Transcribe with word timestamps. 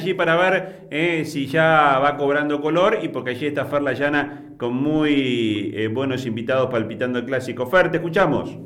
allí 0.00 0.14
para 0.14 0.36
ver 0.36 0.88
eh, 0.90 1.24
si 1.24 1.46
ya 1.46 1.98
va 1.98 2.16
cobrando 2.16 2.60
color 2.60 2.98
y 3.02 3.08
porque 3.08 3.30
allí 3.30 3.46
está 3.46 3.66
Fer 3.66 3.82
Llana 3.82 4.54
con 4.58 4.74
muy 4.74 5.72
eh, 5.74 5.88
buenos 5.88 6.26
invitados 6.26 6.70
palpitando 6.70 7.18
el 7.18 7.26
clásico. 7.26 7.66
Fer, 7.66 7.90
te 7.90 7.98
escuchamos. 7.98 8.58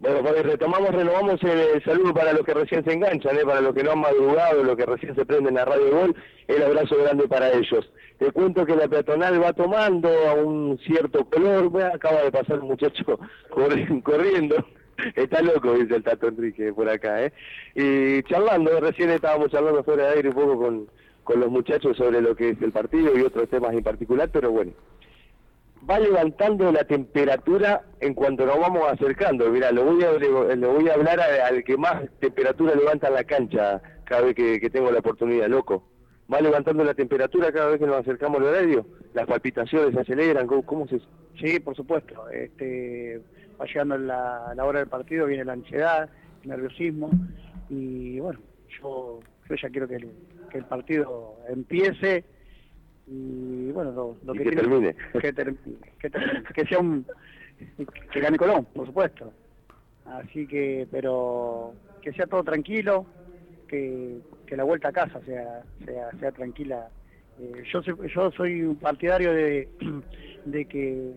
Bueno, 0.00 0.20
pues 0.22 0.42
retomamos, 0.44 0.90
renovamos 0.90 1.42
el, 1.42 1.82
saludo 1.82 2.14
para 2.14 2.32
los 2.32 2.42
que 2.42 2.54
recién 2.54 2.84
se 2.84 2.92
enganchan, 2.92 3.36
¿eh? 3.36 3.44
para 3.44 3.60
los 3.60 3.74
que 3.74 3.82
no 3.82 3.92
han 3.92 4.00
madrugado, 4.00 4.62
los 4.62 4.76
que 4.76 4.86
recién 4.86 5.14
se 5.16 5.26
prenden 5.26 5.58
a 5.58 5.64
Radio 5.64 5.90
Gol, 5.90 6.16
el 6.46 6.62
abrazo 6.62 6.96
grande 6.96 7.26
para 7.26 7.52
ellos. 7.52 7.90
Te 8.18 8.30
cuento 8.30 8.64
que 8.64 8.76
la 8.76 8.86
peatonal 8.86 9.42
va 9.42 9.52
tomando 9.52 10.08
a 10.08 10.34
un 10.34 10.78
cierto 10.86 11.24
color, 11.24 11.82
acaba 11.82 12.22
de 12.22 12.30
pasar 12.30 12.60
un 12.60 12.68
muchacho 12.68 13.04
corriendo, 14.04 14.64
está 15.16 15.42
loco, 15.42 15.74
dice 15.74 15.96
el 15.96 16.02
Tato 16.02 16.28
Enrique 16.28 16.72
por 16.72 16.88
acá, 16.88 17.24
¿eh? 17.24 17.32
Y 17.74 18.22
charlando, 18.24 18.80
recién 18.80 19.10
estábamos 19.10 19.50
charlando 19.50 19.84
fuera 19.84 20.08
de 20.08 20.16
aire 20.16 20.28
un 20.30 20.34
poco 20.34 20.58
con, 20.58 20.88
con 21.24 21.40
los 21.40 21.50
muchachos 21.50 21.96
sobre 21.96 22.20
lo 22.20 22.34
que 22.34 22.50
es 22.50 22.62
el 22.62 22.72
partido 22.72 23.16
y 23.16 23.22
otros 23.22 23.48
temas 23.48 23.72
en 23.74 23.82
particular, 23.82 24.30
pero 24.32 24.50
bueno, 24.50 24.72
va 25.88 25.98
levantando 25.98 26.70
la 26.72 26.84
temperatura 26.84 27.82
en 28.00 28.14
cuanto 28.14 28.46
nos 28.46 28.58
vamos 28.58 28.82
acercando. 28.90 29.48
Mira, 29.50 29.70
lo 29.72 29.84
voy 29.84 30.02
a, 30.04 30.12
lo 30.56 30.72
voy 30.72 30.88
a 30.88 30.94
hablar 30.94 31.20
al 31.20 31.64
que 31.64 31.76
más 31.76 32.02
temperatura 32.20 32.74
levanta 32.74 33.08
en 33.08 33.14
la 33.14 33.24
cancha 33.24 33.80
cada 34.04 34.22
vez 34.22 34.34
que, 34.34 34.70
tengo 34.70 34.90
la 34.90 35.00
oportunidad, 35.00 35.48
loco. 35.48 35.84
Va 36.32 36.40
levantando 36.40 36.84
la 36.84 36.94
temperatura 36.94 37.52
cada 37.52 37.68
vez 37.70 37.78
que 37.78 37.86
nos 37.86 37.96
acercamos 37.96 38.38
al 38.38 38.48
horario. 38.48 38.86
Las 39.14 39.26
palpitaciones 39.26 39.94
se 39.94 40.00
aceleran. 40.00 40.46
¿Cómo, 40.46 40.86
se...? 40.88 41.00
Sí, 41.40 41.58
por 41.60 41.74
supuesto. 41.74 42.28
Este, 42.30 43.22
va 43.60 43.66
llegando 43.66 43.98
la, 43.98 44.52
la 44.54 44.64
hora 44.64 44.80
del 44.80 44.88
partido, 44.88 45.26
viene 45.26 45.44
la 45.44 45.54
ansiedad, 45.54 46.08
el 46.42 46.48
nerviosismo. 46.48 47.10
Y 47.68 48.18
bueno, 48.20 48.40
yo, 48.80 49.20
yo 49.48 49.54
ya 49.54 49.68
quiero 49.68 49.88
que 49.88 49.96
el, 49.96 50.10
que 50.50 50.58
el 50.58 50.64
partido 50.64 51.36
empiece 51.48 52.24
y 53.10 53.70
bueno, 53.72 54.16
lo, 54.24 54.32
que, 54.34 54.44
termine. 54.50 54.94
Que, 56.54 56.66
sea 56.66 56.78
un 56.78 57.06
que 58.12 58.20
gane 58.20 58.36
Colón, 58.36 58.66
por 58.66 58.86
supuesto. 58.86 59.32
Así 60.04 60.46
que, 60.46 60.86
pero 60.90 61.74
que 62.02 62.12
sea 62.12 62.26
todo 62.26 62.44
tranquilo, 62.44 63.06
que, 63.66 64.20
la 64.50 64.64
vuelta 64.64 64.88
a 64.88 64.92
casa 64.92 65.20
sea 65.24 65.62
sea, 65.84 66.10
sea 66.18 66.32
tranquila. 66.32 66.88
Eh, 67.40 67.62
yo 67.72 67.80
yo 67.80 68.30
soy 68.32 68.62
un 68.62 68.76
partidario 68.76 69.32
de, 69.32 69.68
de 70.44 70.64
que, 70.66 71.12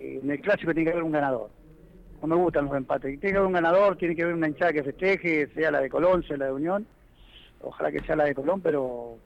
en 0.00 0.30
el 0.30 0.40
clásico 0.40 0.72
tiene 0.72 0.86
que 0.86 0.92
haber 0.92 1.04
un 1.04 1.12
ganador. 1.12 1.50
No 2.20 2.28
me 2.28 2.36
gustan 2.36 2.66
los 2.66 2.76
empates. 2.76 3.18
Tiene 3.20 3.32
que 3.32 3.38
haber 3.38 3.46
un 3.46 3.52
ganador, 3.54 3.96
tiene 3.96 4.14
que 4.14 4.22
haber 4.22 4.34
una 4.34 4.48
hinchada 4.48 4.72
que 4.72 4.82
festeje, 4.82 5.48
sea 5.54 5.70
la 5.70 5.80
de 5.80 5.88
Colón, 5.88 6.22
sea 6.22 6.36
la 6.36 6.46
de 6.46 6.52
Unión. 6.52 6.86
Ojalá 7.62 7.90
que 7.92 8.00
sea 8.00 8.16
la 8.16 8.24
de 8.24 8.34
Colón, 8.34 8.60
pero 8.60 9.16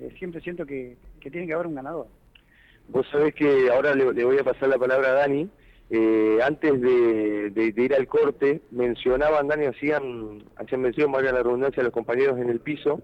eh, 0.00 0.14
siempre 0.18 0.40
siento 0.40 0.64
que, 0.66 0.96
tiene 1.20 1.46
que 1.46 1.52
haber 1.52 1.66
un 1.66 1.74
ganador. 1.74 2.06
Vos 2.88 3.06
sabés 3.10 3.34
que 3.34 3.70
ahora 3.70 3.94
le, 3.94 4.24
voy 4.24 4.38
a 4.38 4.44
pasar 4.44 4.68
la 4.68 4.78
palabra 4.78 5.08
a 5.08 5.12
Dani. 5.12 5.48
Eh, 5.90 6.38
antes 6.42 6.80
de, 6.80 7.74
ir 7.76 7.94
al 7.94 8.06
corte, 8.06 8.60
mencionaban, 8.70 9.48
Dani, 9.48 9.66
hacían, 9.66 10.42
hacían 10.56 10.82
mención, 10.82 11.12
valga 11.12 11.32
la 11.32 11.42
redundancia, 11.42 11.80
a 11.80 11.84
los 11.84 11.92
compañeros 11.92 12.38
en 12.38 12.50
el 12.50 12.60
piso, 12.60 13.00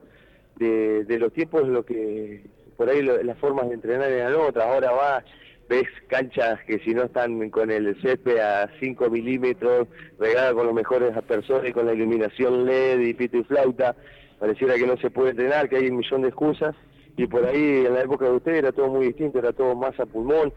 de, 0.56 1.19
los 1.19 1.33
tiempos, 1.33 1.66
lo 1.66 1.84
que 1.84 2.44
por 2.77 2.88
ahí 2.88 3.03
las 3.03 3.38
formas 3.38 3.69
de 3.69 3.75
entrenar 3.75 4.11
eran 4.11 4.34
otras. 4.34 4.66
Ahora 4.66 4.92
va, 4.92 5.25
ves 5.68 5.88
canchas 6.08 6.60
que 6.66 6.78
si 6.80 6.94
no 6.94 7.04
están 7.04 7.50
con 7.50 7.70
el 7.70 8.00
césped 8.02 8.38
a 8.38 8.70
5 8.80 9.10
milímetros, 9.10 9.88
regadas 10.18 10.54
con 10.54 10.66
los 10.66 10.74
mejores 10.74 11.16
aspersores, 11.16 11.72
con 11.72 11.86
la 11.86 11.94
iluminación 11.94 12.66
LED 12.66 13.00
y 13.00 13.14
pito 13.14 13.38
y 13.38 13.44
flauta 13.44 13.96
pareciera 14.38 14.74
que 14.74 14.86
no 14.86 14.96
se 14.98 15.10
puede 15.10 15.30
entrenar, 15.30 15.68
que 15.68 15.76
hay 15.76 15.88
un 15.88 15.96
millón 15.96 16.22
de 16.22 16.28
excusas, 16.28 16.74
y 17.16 17.26
por 17.26 17.46
ahí 17.46 17.86
en 17.86 17.94
la 17.94 18.02
época 18.02 18.26
de 18.26 18.32
usted 18.32 18.56
era 18.56 18.72
todo 18.72 18.88
muy 18.88 19.06
distinto, 19.06 19.38
era 19.38 19.52
todo 19.52 19.74
más 19.74 19.98
a 19.98 20.06
pulmón, 20.06 20.52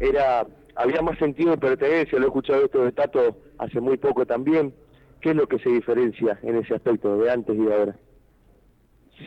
era 0.00 0.46
había 0.76 1.02
más 1.02 1.18
sentido 1.18 1.52
de 1.52 1.58
pertenencia, 1.58 2.18
lo 2.18 2.26
he 2.26 2.28
escuchado 2.28 2.64
esto 2.64 2.84
de 2.84 2.92
Tato 2.92 3.36
hace 3.58 3.80
muy 3.80 3.96
poco 3.96 4.26
también. 4.26 4.74
¿Qué 5.20 5.30
es 5.30 5.36
lo 5.36 5.46
que 5.46 5.58
se 5.58 5.70
diferencia 5.70 6.38
en 6.42 6.56
ese 6.56 6.74
aspecto 6.74 7.16
de 7.16 7.30
antes 7.30 7.56
y 7.56 7.64
de 7.64 7.74
ahora? 7.74 7.96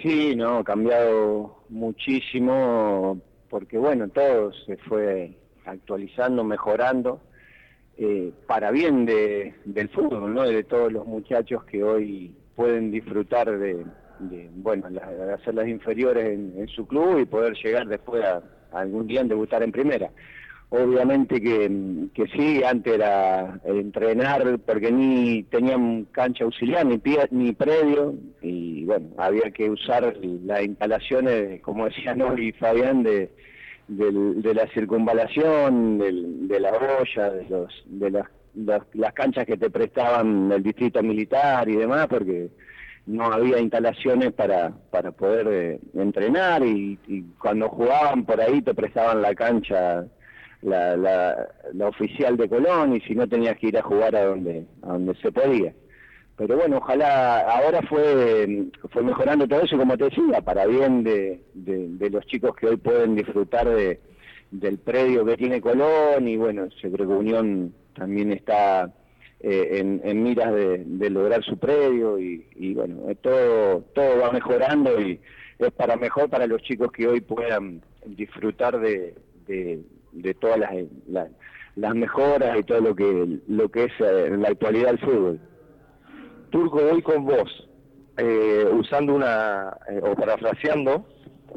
Sí, 0.03 0.35
no, 0.35 0.59
ha 0.59 0.63
cambiado 0.63 1.63
muchísimo 1.69 3.19
porque 3.49 3.77
bueno, 3.77 4.07
todo 4.09 4.53
se 4.65 4.77
fue 4.77 5.33
actualizando, 5.65 6.43
mejorando, 6.43 7.21
eh, 7.97 8.31
para 8.47 8.71
bien 8.71 9.05
de, 9.05 9.53
del 9.65 9.89
fútbol, 9.89 10.33
¿no? 10.33 10.43
De 10.43 10.63
todos 10.63 10.91
los 10.91 11.05
muchachos 11.05 11.63
que 11.65 11.83
hoy 11.83 12.33
pueden 12.55 12.91
disfrutar 12.91 13.57
de, 13.57 13.85
bueno, 14.55 14.87
hacer 15.33 15.55
las 15.55 15.67
inferiores 15.67 16.25
en, 16.25 16.67
su 16.67 16.87
club 16.87 17.19
y 17.19 17.25
poder 17.25 17.53
llegar 17.55 17.87
después 17.87 18.23
a, 18.23 18.41
algún 18.71 19.07
día 19.07 19.21
en 19.21 19.27
debutar 19.27 19.63
en 19.63 19.71
primera. 19.71 20.11
Obviamente 20.71 21.41
que, 21.41 22.07
que 22.13 22.27
sí, 22.27 22.63
antes 22.63 22.93
era 22.93 23.59
entrenar 23.65 24.59
porque 24.59 24.91
ni 24.91 25.41
tenían 25.43 26.05
cancha 26.11 26.43
auxiliar 26.43 26.85
ni, 26.85 27.01
ni 27.31 27.53
predio 27.53 28.13
y 28.41 28.85
bueno, 28.85 29.09
había 29.17 29.49
que 29.49 29.69
usar 29.69 30.15
las 30.45 30.63
instalaciones, 30.63 31.61
como 31.61 31.85
decía 31.85 32.13
Nori 32.13 32.49
y 32.49 32.51
Fabián, 32.51 33.01
de, 33.01 33.31
de, 33.87 34.53
la 34.53 34.67
circunvalación, 34.67 35.97
de 35.97 36.59
la 36.59 36.71
olla, 36.71 37.31
de, 37.31 37.49
los, 37.49 37.83
de 37.87 38.11
las 38.11 38.27
las, 38.55 39.13
canchas 39.13 39.45
que 39.45 39.57
te 39.57 39.69
prestaban 39.69 40.51
el 40.51 40.63
distrito 40.63 41.01
militar 41.03 41.67
y 41.69 41.75
demás, 41.75 42.07
porque 42.07 42.49
no 43.05 43.25
había 43.25 43.59
instalaciones 43.59 44.33
para, 44.33 44.71
para 44.91 45.11
poder 45.11 45.47
eh, 45.49 45.79
entrenar 45.95 46.63
y, 46.65 46.97
cuando 47.39 47.69
jugaban 47.69 48.25
por 48.25 48.39
ahí 48.39 48.61
te 48.61 48.73
prestaban 48.73 49.21
la 49.21 49.33
cancha 49.33 50.05
la, 50.61 50.97
la, 50.97 51.87
oficial 51.87 52.35
de 52.37 52.49
Colón 52.49 52.95
y 52.95 53.01
si 53.01 53.15
no 53.15 53.27
tenías 53.27 53.57
que 53.57 53.67
ir 53.67 53.77
a 53.77 53.81
jugar 53.81 54.15
a 54.15 54.25
donde, 54.25 54.65
a 54.81 54.93
donde 54.93 55.15
se 55.15 55.31
podía. 55.31 55.73
Pero 56.35 56.55
bueno, 56.57 56.77
ojalá 56.77 57.41
ahora 57.41 57.81
fue, 57.89 58.67
fue 58.91 59.03
mejorando 59.03 59.47
todo 59.47 59.61
eso, 59.61 59.77
como 59.77 59.97
te 59.97 60.05
decía, 60.05 60.41
para 60.41 60.65
bien 60.65 61.03
de, 61.03 61.41
de, 61.53 62.09
los 62.09 62.25
chicos 62.27 62.55
que 62.55 62.67
hoy 62.67 62.77
pueden 62.77 63.15
disfrutar 63.15 63.67
de, 63.67 63.99
del 64.51 64.77
predio 64.79 65.25
que 65.25 65.37
tiene 65.37 65.61
Colón 65.61 66.27
y 66.27 66.37
bueno, 66.37 66.69
se 66.81 66.89
creo 66.91 67.07
que 67.07 67.13
Unión 67.13 67.73
también 67.93 68.31
está 68.31 68.93
eh, 69.41 69.99
en, 70.03 70.23
miras 70.23 70.53
de, 70.53 71.09
lograr 71.09 71.43
su 71.43 71.57
predio 71.57 72.17
y, 72.19 72.73
bueno, 72.73 73.09
eh, 73.09 73.15
todo, 73.15 73.81
todo 73.93 74.19
va 74.19 74.31
mejorando 74.31 74.99
y 74.99 75.19
es 75.59 75.71
para 75.73 75.97
mejor 75.97 76.29
para 76.29 76.47
los 76.47 76.61
chicos 76.61 76.91
que 76.91 77.07
hoy 77.07 77.19
puedan 77.21 77.81
disfrutar 78.05 78.79
de, 78.79 79.13
de, 79.45 79.81
todas 80.39 80.59
las, 80.59 80.71
las, 81.75 81.95
mejoras 81.95 82.59
y 82.59 82.63
todo 82.63 82.81
lo 82.81 82.95
que, 82.95 83.39
lo 83.47 83.69
que 83.69 83.85
es 83.85 83.91
eh, 83.99 84.27
en 84.27 84.41
la 84.41 84.49
actualidad 84.49 84.91
el 84.91 84.99
fútbol. 84.99 85.39
Turco, 86.49 86.77
hoy 86.77 87.01
con 87.01 87.25
vos, 87.25 87.67
usando 88.73 89.13
una, 89.13 89.77
o 90.01 90.15
parafraseando, 90.15 91.05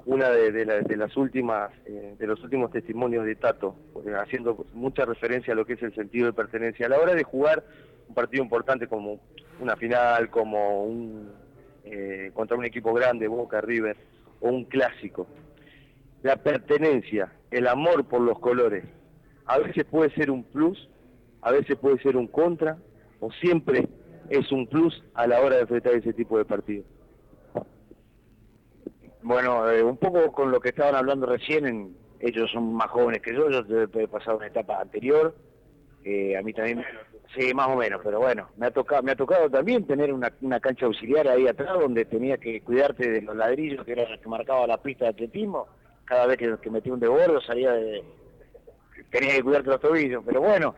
una 0.07 0.31
de, 0.31 0.97
las 0.97 1.17
últimas 1.17 1.71
eh, 1.87 2.15
de 2.19 2.27
los 2.27 2.43
últimos 2.43 2.71
testimonios 2.71 3.25
de 3.25 3.37
Tato, 3.37 3.77
haciendo 4.21 4.67
mucha 4.73 5.05
referencia 5.05 5.53
a 5.53 5.57
lo 5.57 5.65
que 5.65 5.75
es 5.75 5.83
el 5.83 5.95
sentido 5.95 6.27
de 6.27 6.33
pertenencia 6.33 6.87
a 6.87 6.89
la 6.89 6.99
hora 6.99 7.15
de 7.15 7.25
jugar 7.25 7.65
un 8.09 8.15
partido 8.15 8.43
importante 8.43 8.87
como 8.87 9.21
una 9.61 9.77
final, 9.77 10.31
como 10.31 10.85
un 10.85 11.31
eh, 11.85 12.31
contra 12.35 12.57
un 12.57 12.65
equipo 12.65 12.93
grande, 12.93 13.29
Boca, 13.29 13.61
River 13.61 13.97
o 14.41 14.49
un 14.49 14.65
clásico. 14.65 15.27
La 16.23 16.37
pertenencia, 16.37 17.33
el 17.53 17.69
amor 17.69 18.05
por 18.05 18.21
los 18.21 18.39
colores, 18.39 18.85
a 19.47 19.59
veces 19.59 19.85
puede 19.85 20.11
ser 20.15 20.31
un 20.31 20.43
plus, 20.43 20.89
a 21.43 21.53
veces 21.53 21.77
puede 21.77 21.99
ser 22.03 22.17
un 22.17 22.27
contra, 22.27 22.79
o 23.21 23.31
siempre 23.33 23.89
es 24.29 24.51
un 24.51 24.67
plus 24.67 25.03
a 25.15 25.27
la 25.27 25.41
hora 25.41 25.57
de 25.57 25.62
enfrentar 25.62 25.95
ese 25.95 26.12
tipo 26.12 26.39
de 26.39 26.45
partidos. 26.45 26.87
Bueno, 29.23 29.71
eh, 29.71 29.85
un 29.85 29.99
poco 29.99 30.32
con 30.32 30.50
lo 30.50 30.61
que 30.61 30.71
estaban 30.71 30.97
hablando 30.97 31.26
recién, 31.26 31.94
ellos 32.19 32.50
son 32.50 32.75
más 32.75 32.88
jóvenes 32.88 33.23
que 33.23 33.35
yo, 33.35 33.49
yo 33.50 33.82
he 33.82 34.09
pasado 34.09 34.38
una 34.38 34.47
etapa 34.47 34.81
anterior, 34.81 35.35
eh, 36.05 36.37
a 36.37 36.43
mí 36.43 36.53
también, 36.53 36.85
sí, 37.37 37.55
más 37.55 37.69
o 37.69 37.76
menos, 37.76 38.00
pero 38.03 38.19
bueno, 38.19 38.49
me 38.56 38.67
ha 38.67 38.71
tocado, 38.73 39.03
me 39.03 39.12
ha 39.12 39.17
tocado 39.17 39.49
también 39.49 39.87
tener 39.87 40.12
una, 40.12 40.31
cancha 40.61 40.87
auxiliar 40.87 41.29
ahí 41.29 41.47
atrás 41.47 41.79
donde 41.79 42.05
tenía 42.05 42.38
que 42.38 42.61
cuidarte 42.62 43.09
de 43.09 43.23
los 43.23 43.37
ladrillos 43.37 43.85
que 43.85 43.93
era 43.93 44.19
que 44.19 44.29
marcaba 44.29 44.67
la 44.67 44.82
pista 44.82 45.05
de 45.05 45.11
atletismo, 45.11 45.69
cada 46.12 46.26
vez 46.26 46.37
que, 46.37 46.56
que 46.61 46.70
metía 46.70 46.93
un 46.93 47.00
debordo 47.00 47.41
salía 47.41 47.73
de, 47.73 48.05
tenía 49.11 49.35
que 49.37 49.43
cuidarte 49.43 49.70
los 49.70 49.81
tobillos, 49.81 50.23
pero 50.26 50.43
bueno, 50.43 50.75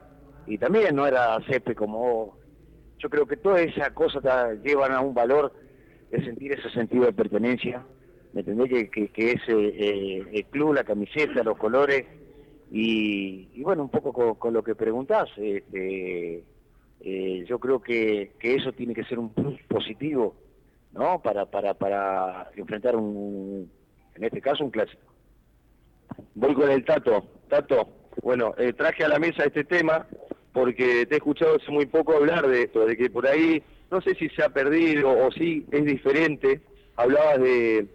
y 0.47 0.59
también 0.59 0.95
no 0.95 1.09
era 1.09 1.41
cepe 1.49 1.75
como 1.75 2.39
yo 2.99 3.11
creo 3.11 3.27
que 3.27 3.37
todas 3.37 3.63
esas 3.63 3.91
cosas 3.91 4.23
te 4.23 4.69
llevan 4.69 4.93
a 4.93 5.01
un 5.01 5.13
valor 5.13 5.53
de 6.13 6.25
sentir 6.25 6.53
ese 6.53 6.71
sentido 6.71 7.05
de 7.07 7.13
pertenencia 7.13 7.85
¿me 8.33 8.41
entendés? 8.41 8.91
Que, 8.91 9.09
que, 9.09 9.33
es 9.33 9.41
eh, 9.49 9.75
eh, 9.79 10.25
el 10.33 10.45
club, 10.47 10.75
la 10.75 10.85
camiseta, 10.85 11.43
los 11.43 11.57
colores, 11.57 12.05
y, 12.71 13.63
bueno, 13.63 13.85
un 13.85 13.89
poco 13.89 14.35
con, 14.35 14.53
lo 14.53 14.63
que 14.65 14.75
preguntás, 14.75 15.29
este, 15.37 16.43
eh, 17.01 17.45
yo 17.49 17.59
creo 17.61 17.81
que, 17.81 18.33
eso 18.41 18.73
tiene 18.73 18.95
que 18.95 19.05
ser 19.05 19.19
un 19.19 19.33
plus 19.33 19.61
positivo 19.69 20.35
¿no? 20.93 21.21
Para, 21.23 21.47
para, 21.47 21.75
para 21.75 22.51
enfrentar 22.57 22.95
un, 22.97 23.71
en 24.15 24.25
este 24.25 24.41
caso, 24.41 24.65
un 24.65 24.71
clásico. 24.71 25.14
Voy 26.35 26.55
con 26.55 26.71
el 26.71 26.85
Tato. 26.85 27.25
Tato, 27.49 27.89
bueno, 28.23 28.55
eh, 28.59 28.73
traje 28.73 29.05
a 29.05 29.09
la 29.09 29.19
mesa 29.19 29.45
este 29.45 29.65
tema 29.65 30.07
porque 30.53 31.05
te 31.07 31.15
he 31.15 31.19
escuchado 31.19 31.57
hace 31.57 31.71
muy 31.71 31.87
poco 31.87 32.15
hablar 32.15 32.47
de 32.47 32.63
esto, 32.63 32.87
de 32.87 32.97
que 32.97 33.11
por 33.11 33.27
ahí, 33.27 33.63
no 33.91 34.01
sé 34.01 34.15
si 34.15 34.29
se 34.31 34.43
ha 34.43 34.51
perdido 34.51 35.11
o 35.11 35.31
si 35.33 35.67
es 35.71 35.85
diferente. 35.85 36.61
Hablabas 36.97 37.41
de, 37.41 37.89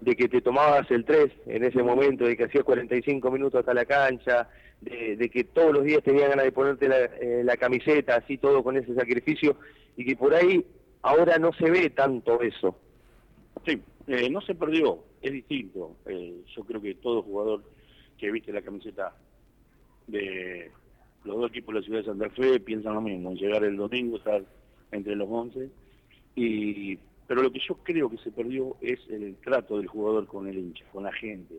de 0.00 0.16
que 0.16 0.28
te 0.28 0.40
tomabas 0.40 0.90
el 0.90 1.04
3 1.04 1.30
en 1.46 1.64
ese 1.64 1.82
momento, 1.82 2.24
de 2.24 2.36
que 2.36 2.44
hacías 2.44 2.64
45 2.64 3.30
minutos 3.30 3.60
hasta 3.60 3.74
la 3.74 3.84
cancha, 3.84 4.48
de, 4.80 5.30
que 5.30 5.44
todos 5.44 5.72
los 5.72 5.84
días 5.84 6.02
tenías 6.02 6.28
ganas 6.28 6.44
de 6.44 6.52
ponerte 6.52 6.88
la, 6.88 7.04
eh, 7.04 7.42
la, 7.44 7.56
camiseta, 7.56 8.16
así 8.16 8.38
todo 8.38 8.62
con 8.62 8.76
ese 8.76 8.94
sacrificio, 8.94 9.56
y 9.96 10.04
que 10.04 10.16
por 10.16 10.34
ahí 10.34 10.64
ahora 11.02 11.38
no 11.38 11.52
se 11.52 11.70
ve 11.70 11.90
tanto 11.90 12.40
eso. 12.40 12.78
Sí, 13.66 13.82
eh, 14.06 14.30
no 14.30 14.40
se 14.40 14.54
perdió, 14.54 15.04
es 15.20 15.32
distinto. 15.32 15.96
Eh, 16.06 16.42
yo 16.54 16.64
creo 16.64 16.80
que 16.80 16.94
todo 16.94 17.22
jugador 17.22 17.62
que 18.18 18.30
viste 18.30 18.52
la 18.52 18.62
camiseta 18.62 19.16
de 20.06 20.70
los 21.24 21.36
dos 21.36 21.50
equipos 21.50 21.74
de 21.74 21.80
la 21.80 21.84
ciudad 21.84 21.98
de 22.00 22.06
Santa 22.06 22.30
Fe 22.30 22.60
piensan 22.60 22.94
lo 22.94 23.00
mismo, 23.00 23.34
llegar 23.34 23.64
el 23.64 23.76
domingo, 23.76 24.16
estar 24.16 24.44
entre 24.92 25.16
los 25.16 25.28
11, 25.28 25.68
y, 26.36 26.96
pero 27.26 27.42
lo 27.42 27.50
que 27.50 27.58
yo 27.58 27.74
creo 27.82 28.08
que 28.08 28.18
se 28.18 28.30
perdió 28.30 28.76
es 28.80 29.00
el 29.10 29.36
trato 29.36 29.78
del 29.78 29.88
jugador 29.88 30.26
con 30.26 30.46
el 30.46 30.56
hincha, 30.56 30.84
con 30.92 31.02
la 31.02 31.12
gente. 31.12 31.56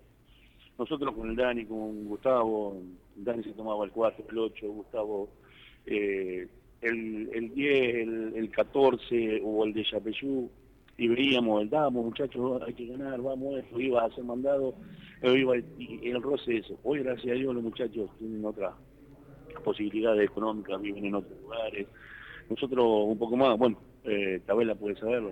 Nosotros 0.80 1.14
con 1.14 1.30
el 1.30 1.36
Dani, 1.36 1.66
con 1.66 2.06
Gustavo, 2.06 2.82
Dani 3.16 3.44
se 3.44 3.52
tomaba 3.52 3.84
el 3.84 3.92
4, 3.92 4.26
el 4.30 4.38
8, 4.38 4.68
Gustavo 4.68 5.30
eh, 5.86 6.48
el, 6.82 7.30
el 7.34 7.54
10, 7.54 7.96
el, 7.96 8.34
el 8.36 8.52
14 8.52 9.42
o 9.44 9.66
el 9.66 9.74
de 9.74 9.84
Chapeyú, 9.84 10.50
y 10.98 11.08
veíamos, 11.08 11.62
el 11.62 11.70
damos, 11.70 12.06
muchachos, 12.06 12.62
hay 12.66 12.74
que 12.74 12.88
ganar, 12.88 13.22
vamos, 13.22 13.60
eso, 13.60 13.80
iba 13.80 14.04
a 14.04 14.10
ser 14.12 14.24
mandado, 14.24 14.74
iba, 15.22 15.56
y 15.78 16.10
el 16.10 16.22
roce 16.22 16.58
eso. 16.58 16.78
Hoy, 16.84 17.04
gracias 17.04 17.36
a 17.36 17.40
Dios, 17.40 17.54
los 17.54 17.64
muchachos 17.64 18.10
tienen 18.18 18.44
otras 18.44 18.74
posibilidades 19.64 20.30
económicas, 20.30 20.82
viven 20.82 21.06
en 21.06 21.16
otros 21.16 21.40
lugares. 21.42 21.88
Nosotros 22.50 22.86
un 23.06 23.18
poco 23.18 23.38
más, 23.38 23.58
bueno, 23.58 23.78
eh, 24.06 24.42
Tabela 24.46 24.74
puede 24.74 24.96
saberlo, 24.96 25.32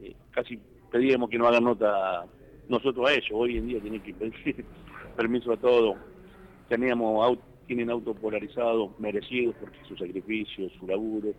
eh, 0.00 0.14
casi 0.30 0.58
pedíamos 0.92 1.28
que 1.28 1.38
no 1.38 1.48
hagan 1.48 1.64
nota 1.64 2.24
nosotros 2.68 3.10
a 3.10 3.12
ellos, 3.12 3.32
hoy 3.32 3.58
en 3.58 3.66
día 3.66 3.80
tienen 3.80 4.00
que 4.00 4.14
pedir 4.14 4.64
permiso 5.16 5.52
a 5.52 5.56
todo. 5.56 5.96
Teníamos 6.68 7.38
tienen 7.66 7.90
auto 7.90 8.14
polarizado, 8.14 8.94
merecidos 8.98 9.54
porque 9.58 9.78
su 9.88 9.96
sacrificio, 9.96 10.68
su 10.78 10.86
laburo, 10.86 11.32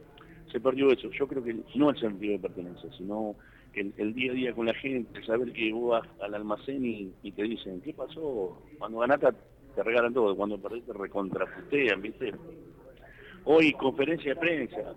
se 0.56 0.62
perdió 0.62 0.90
eso. 0.90 1.10
Yo 1.12 1.28
creo 1.28 1.44
que 1.44 1.54
no 1.75 1.90
el 1.90 2.00
sentido 2.00 2.31
de 2.31 2.40
pertenencia, 2.40 2.90
sino 2.98 3.36
el, 3.74 4.13
día 4.13 4.31
a 4.31 4.36
día 4.36 4.54
con 4.54 4.66
la 4.66 4.74
gente, 4.74 5.22
saber 5.25 5.52
que 5.52 5.74
vos 5.74 5.90
vas 5.90 6.07
al 6.22 6.34
almacén 6.34 6.86
y, 6.86 7.31
te 7.34 7.44
dicen, 7.44 7.81
¿qué 7.81 7.94
pasó? 7.94 8.57
Cuando 8.78 9.00
ganaste 9.00 9.28
te 9.75 9.84
regalan 9.84 10.13
todo, 10.13 10.34
cuando 10.34 10.57
perdiste 10.57 10.94
te 10.94 10.98
recontraputean, 10.98 12.02
¿viste? 12.02 12.34
Hoy 13.44 13.74
conferencia 13.74 14.34
de 14.34 14.40
prensa. 14.40 14.96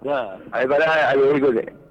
Ya. 0.00 0.40
A 0.50 0.58
ver, 0.60 0.68
pará, 0.68 1.10
algo 1.10 1.85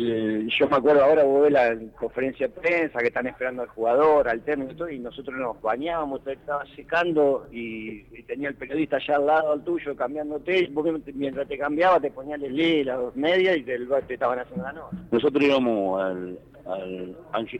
yo 0.00 0.68
me 0.68 0.76
acuerdo 0.76 1.04
ahora, 1.04 1.22
vos 1.22 1.42
ves 1.42 1.52
la 1.52 1.78
conferencia 1.96 2.48
de 2.48 2.54
prensa 2.54 2.98
que 2.98 3.08
están 3.08 3.28
esperando 3.28 3.62
al 3.62 3.68
jugador, 3.68 4.28
al 4.28 4.40
término 4.40 4.88
y 4.88 4.98
nosotros 4.98 5.36
nos 5.38 5.60
bañábamos, 5.62 6.26
estaba 6.26 6.64
secando 6.74 7.46
y, 7.52 8.02
tenía 8.22 8.48
el 8.48 8.56
periodista 8.56 8.96
allá 8.96 9.16
al 9.16 9.26
lado 9.26 9.52
al 9.52 9.62
tuyo 9.62 9.94
cambiándote, 9.94 10.68
porque 10.74 11.12
mientras 11.14 11.46
te 11.46 11.58
cambiaba 11.58 12.00
te 12.00 12.10
ponías 12.10 12.42
el 12.42 12.84
las 12.84 13.14
medias 13.14 13.56
y 13.56 13.62
te, 13.62 13.78
estaban 14.08 14.38
haciendo 14.40 14.64
la 14.64 14.72
nota. 14.72 14.96
Nosotros 15.12 15.44
íbamos 15.44 16.02
al, 16.02 16.38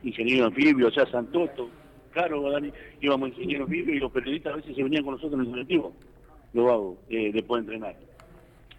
ingeniero 0.03 0.47
anfibio, 0.47 0.89
o 0.89 0.91
sea, 0.91 1.07
Santoto, 1.07 1.69
claro, 2.11 2.51
Dani, 2.51 2.73
íbamos 3.01 3.27
al 3.27 3.35
ingeniero 3.35 3.65
anfibio 3.65 3.95
y 3.95 4.01
los 4.01 4.11
periodistas 4.11 4.55
a 4.55 4.57
veces 4.57 4.75
se 4.75 4.83
venían 4.83 5.05
con 5.05 5.15
nosotros 5.15 5.35
en 5.41 5.47
el 5.47 5.51
colectivo, 5.53 5.93
lo 6.53 6.73
hago, 6.73 6.97
eh, 7.11 7.31
después 7.33 7.65
de 7.65 7.75
entrenar. 7.75 7.97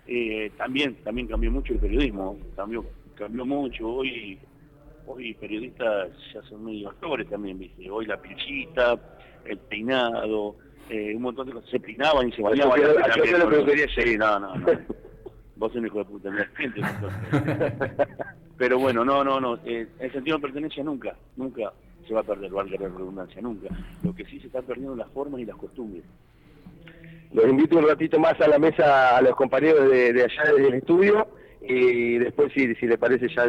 Eh, 0.07 0.51
también, 0.57 0.95
también 1.03 1.27
cambió 1.27 1.49
mucho 1.51 1.73
el 1.73 1.79
periodismo, 1.79 2.37
cambió 2.55 2.83
cambió 3.15 3.45
mucho. 3.45 3.87
Hoy 3.87 4.39
hoy 5.07 5.33
periodistas 5.35 6.09
ya 6.33 6.41
son 6.43 6.65
medio 6.65 6.89
actores 6.89 7.29
también, 7.29 7.59
¿viste? 7.59 7.89
Hoy 7.89 8.05
la 8.05 8.17
pichita, 8.17 8.97
el 9.45 9.57
peinado, 9.57 10.55
eh, 10.89 11.13
un 11.15 11.21
montón 11.21 11.47
de 11.47 11.53
cosas. 11.53 11.69
Se 11.69 11.79
peinaban 11.79 12.29
y 12.29 12.31
se 12.31 12.41
bañaban. 12.41 12.79
Yo, 12.79 13.37
lo 13.37 13.47
prefería 13.47 13.87
Sí, 13.95 14.17
no, 14.17 14.39
no, 14.39 14.55
no. 14.55 14.65
Vos 15.57 15.71
sos 15.71 15.79
un 15.79 15.87
hijo 15.87 15.99
de 15.99 16.05
puta, 16.05 16.29
gente. 16.57 16.81
Pero 18.57 18.79
bueno, 18.79 19.05
no, 19.05 19.23
no, 19.23 19.39
no. 19.39 19.57
Eh, 19.65 19.87
el 19.99 20.11
sentido 20.11 20.37
de 20.37 20.41
pertenencia 20.41 20.83
nunca, 20.83 21.15
nunca 21.37 21.71
se 22.05 22.13
va 22.13 22.21
a 22.21 22.23
perder, 22.23 22.51
valga 22.51 22.77
la 22.79 22.89
redundancia, 22.89 23.41
nunca. 23.41 23.69
Lo 24.03 24.13
que 24.13 24.25
sí 24.25 24.39
se 24.39 24.47
está 24.47 24.61
perdiendo 24.61 24.95
las 24.95 25.09
formas 25.11 25.39
y 25.39 25.45
las 25.45 25.55
costumbres. 25.55 26.03
Los 27.33 27.47
invito 27.47 27.77
un 27.77 27.87
ratito 27.87 28.19
más 28.19 28.39
a 28.39 28.47
la 28.47 28.59
mesa 28.59 29.17
a 29.17 29.21
los 29.21 29.35
compañeros 29.35 29.89
de, 29.89 30.13
de 30.13 30.23
allá 30.23 30.53
del 30.53 30.73
estudio 30.75 31.27
y 31.67 32.17
después 32.17 32.51
si, 32.53 32.73
si 32.75 32.87
le 32.87 32.97
parece 32.97 33.27
ya 33.29 33.45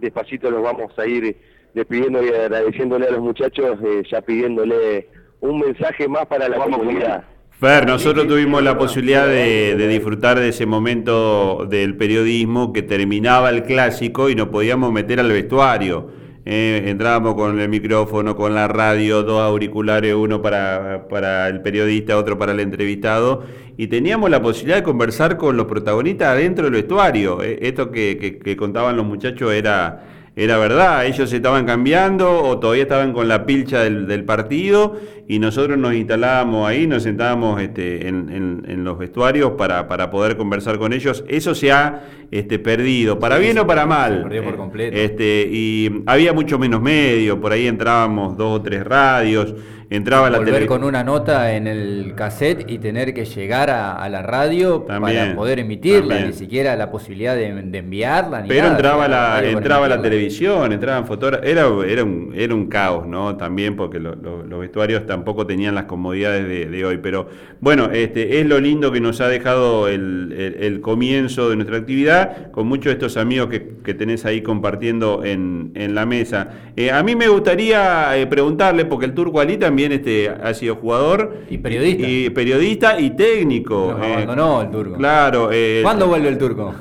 despacito 0.00 0.50
los 0.50 0.62
vamos 0.62 0.92
a 0.98 1.06
ir 1.06 1.36
despidiendo 1.74 2.24
y 2.24 2.28
agradeciéndole 2.28 3.06
a 3.06 3.10
los 3.10 3.20
muchachos, 3.20 3.78
eh, 3.84 4.02
ya 4.10 4.22
pidiéndole 4.22 5.08
un 5.40 5.60
mensaje 5.60 6.08
más 6.08 6.26
para 6.26 6.48
la 6.48 6.56
comunidad. 6.56 7.24
Fer, 7.50 7.86
nosotros 7.86 8.26
tuvimos 8.26 8.62
la 8.62 8.76
posibilidad 8.76 9.26
de, 9.26 9.76
de, 9.76 9.88
disfrutar 9.88 10.38
de 10.38 10.48
ese 10.48 10.66
momento 10.66 11.66
del 11.66 11.96
periodismo 11.96 12.72
que 12.72 12.82
terminaba 12.82 13.50
el 13.50 13.62
clásico 13.62 14.28
y 14.28 14.34
nos 14.34 14.48
podíamos 14.48 14.92
meter 14.92 15.20
al 15.20 15.30
vestuario. 15.30 16.10
Eh, 16.48 16.84
entrábamos 16.86 17.34
con 17.34 17.58
el 17.58 17.68
micrófono, 17.68 18.36
con 18.36 18.54
la 18.54 18.68
radio, 18.68 19.24
dos 19.24 19.40
auriculares, 19.40 20.14
uno 20.14 20.40
para, 20.40 21.08
para 21.08 21.48
el 21.48 21.60
periodista, 21.60 22.16
otro 22.16 22.38
para 22.38 22.52
el 22.52 22.60
entrevistado, 22.60 23.42
y 23.76 23.88
teníamos 23.88 24.30
la 24.30 24.40
posibilidad 24.40 24.76
de 24.76 24.84
conversar 24.84 25.36
con 25.38 25.56
los 25.56 25.66
protagonistas 25.66 26.28
adentro 26.28 26.66
del 26.66 26.74
vestuario. 26.74 27.42
Eh, 27.42 27.58
esto 27.62 27.90
que, 27.90 28.38
que 28.42 28.56
contaban 28.56 28.96
los 28.96 29.04
muchachos 29.04 29.52
era 29.52 30.04
era 30.38 30.58
verdad, 30.58 31.06
ellos 31.06 31.32
estaban 31.32 31.64
cambiando 31.64 32.42
o 32.42 32.58
todavía 32.58 32.82
estaban 32.82 33.14
con 33.14 33.26
la 33.26 33.46
pilcha 33.46 33.80
del, 33.80 34.24
partido 34.24 35.00
y 35.28 35.38
nosotros 35.38 35.76
nos 35.76 35.94
instalábamos 35.94 36.68
ahí, 36.68 36.86
nos 36.86 37.02
sentábamos 37.02 37.60
este, 37.60 38.06
en, 38.08 38.84
los 38.84 38.98
vestuarios 38.98 39.52
para, 39.52 39.88
para, 39.88 40.10
poder 40.10 40.36
conversar 40.36 40.78
con 40.78 40.92
ellos. 40.92 41.24
Eso 41.26 41.54
se 41.54 41.72
ha 41.72 42.04
este, 42.30 42.60
perdido, 42.60 43.18
para 43.18 43.38
bien 43.38 43.58
o 43.58 43.66
para 43.66 43.86
mal. 43.86 44.18
Se 44.18 44.22
perdió 44.22 44.44
por 44.44 44.56
completo. 44.56 44.96
Este, 44.96 45.48
y 45.50 46.04
había 46.06 46.32
mucho 46.32 46.58
menos 46.58 46.80
medio, 46.80 47.40
por 47.40 47.50
ahí 47.50 47.66
entrábamos 47.66 48.36
dos 48.36 48.60
o 48.60 48.62
tres 48.62 48.84
radios 48.84 49.54
entraba 49.90 50.30
la 50.30 50.38
Volver 50.38 50.66
con 50.66 50.84
una 50.84 51.04
nota 51.04 51.52
en 51.52 51.66
el 51.66 52.14
cassette 52.16 52.68
y 52.68 52.78
tener 52.78 53.14
que 53.14 53.24
llegar 53.24 53.70
a, 53.70 54.08
la 54.08 54.22
radio 54.22 54.84
para 54.84 55.34
poder 55.34 55.60
emitirla, 55.60 56.20
ni 56.20 56.32
siquiera 56.32 56.76
la 56.76 56.90
posibilidad 56.90 57.34
de, 57.34 57.48
enviarla. 57.48 58.44
Pero 58.46 58.68
entraba 58.68 59.08
la, 59.08 59.44
entraba 59.44 59.88
la 59.88 60.00
televisión, 60.00 60.72
entraban 60.72 61.06
fotógrafos, 61.06 61.46
era, 61.46 61.68
era, 61.86 62.04
un, 62.04 62.32
era 62.34 62.54
un 62.54 62.66
caos, 62.66 63.06
¿no? 63.06 63.36
También 63.36 63.76
porque 63.76 63.98
los 63.98 64.60
vestuarios 64.60 65.06
tampoco 65.16 65.46
tenían 65.46 65.74
las 65.74 65.84
comodidades 65.84 66.70
de, 66.70 66.84
hoy. 66.84 66.98
Pero 66.98 67.28
bueno, 67.60 67.90
este, 67.90 68.38
es 68.38 68.46
lo 68.46 68.60
lindo 68.60 68.92
que 68.92 69.00
nos 69.00 69.20
ha 69.20 69.28
dejado 69.28 69.88
el, 69.88 70.80
comienzo 70.82 71.48
de 71.48 71.56
nuestra 71.56 71.78
actividad, 71.78 72.50
con 72.50 72.68
muchos 72.68 72.86
de 72.86 72.92
estos 72.92 73.16
amigos 73.16 73.48
que, 73.48 73.94
tenés 73.94 74.26
ahí 74.26 74.42
compartiendo 74.42 75.24
en, 75.24 75.72
la 75.94 76.04
mesa. 76.04 76.72
Eh, 76.76 76.90
a 76.90 77.02
mí 77.02 77.16
me 77.16 77.28
gustaría 77.28 78.16
eh, 78.18 78.26
preguntarle, 78.26 78.84
porque 78.84 79.06
el 79.06 79.14
turco 79.14 79.40
Ali 79.40 79.56
también 79.56 79.92
este, 79.92 80.28
ha 80.28 80.52
sido 80.52 80.76
jugador. 80.76 81.38
Y 81.48 81.58
periodista. 81.58 82.06
Y, 82.06 82.30
periodista 82.30 83.00
y 83.00 83.10
técnico. 83.10 83.96
No, 83.98 84.04
abandonó 84.04 84.62
el 84.62 84.70
turco. 84.70 84.96
Claro. 84.96 85.48
Eh, 85.50 85.80
¿Cuándo 85.82 86.06
vuelve 86.08 86.28
el 86.28 86.38
turco? 86.38 86.74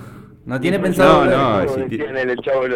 ¿No 0.45 0.59
tiene 0.59 0.77
pensado? 0.79 1.25
No, 1.25 1.63
no. 1.63 1.69
Si 1.69 1.85
tiene 1.87 2.21
el 2.21 2.37
chavo 2.41 2.67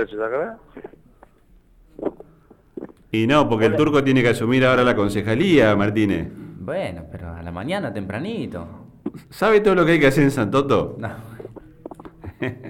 Y 3.11 3.25
no, 3.25 3.49
porque 3.49 3.65
el 3.65 3.75
turco 3.75 4.03
tiene 4.03 4.21
que 4.21 4.29
asumir 4.29 4.65
ahora 4.65 4.83
la 4.83 4.95
concejalía, 4.95 5.75
Martínez. 5.75 6.27
Bueno, 6.59 7.03
pero 7.11 7.33
a 7.33 7.41
la 7.41 7.51
mañana 7.51 7.91
tempranito. 7.91 8.67
¿Sabe 9.29 9.61
todo 9.61 9.75
lo 9.75 9.85
que 9.85 9.93
hay 9.93 9.99
que 9.99 10.07
hacer 10.07 10.23
en 10.23 10.31
Santoto? 10.31 10.95
No. 10.99 11.09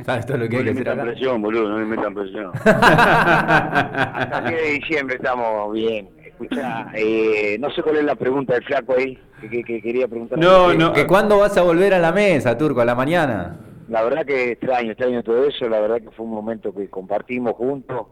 ¿Sabes 0.05 0.25
todo 0.25 0.37
lo 0.37 0.49
que 0.49 0.57
hay 0.57 0.63
que 0.63 0.71
hacer 0.71 0.89
acá? 0.89 1.03
presión, 1.03 1.41
boludo, 1.41 1.69
no 1.69 1.77
me 1.77 1.85
metan 1.85 2.13
presión. 2.13 2.51
Hasta 2.65 4.43
el 4.45 4.55
de 4.55 4.71
diciembre 4.79 5.17
estamos 5.17 5.73
bien. 5.73 6.09
Escucha, 6.23 6.87
eh, 6.93 7.57
no 7.59 7.69
sé 7.71 7.83
cuál 7.83 7.97
es 7.97 8.05
la 8.05 8.15
pregunta 8.15 8.53
del 8.53 8.63
flaco 8.63 8.95
ahí, 8.97 9.19
que, 9.41 9.63
quería 9.63 10.07
preguntar. 10.07 10.39
No, 10.39 10.73
no. 10.73 10.93
¿Que 10.93 11.05
¿Cuándo 11.05 11.37
vas 11.37 11.57
a 11.57 11.61
volver 11.61 11.93
a 11.93 11.99
la 11.99 12.13
mesa, 12.13 12.57
Turco? 12.57 12.81
¿A 12.81 12.85
la 12.85 12.95
mañana? 12.95 13.57
La 13.89 14.03
verdad 14.03 14.25
que 14.25 14.51
extraño, 14.51 14.91
extraño 14.91 15.21
todo 15.23 15.43
eso. 15.45 15.67
La 15.67 15.79
verdad 15.81 16.01
que 16.01 16.09
fue 16.11 16.25
un 16.25 16.31
momento 16.31 16.73
que 16.73 16.89
compartimos 16.89 17.53
juntos, 17.53 18.07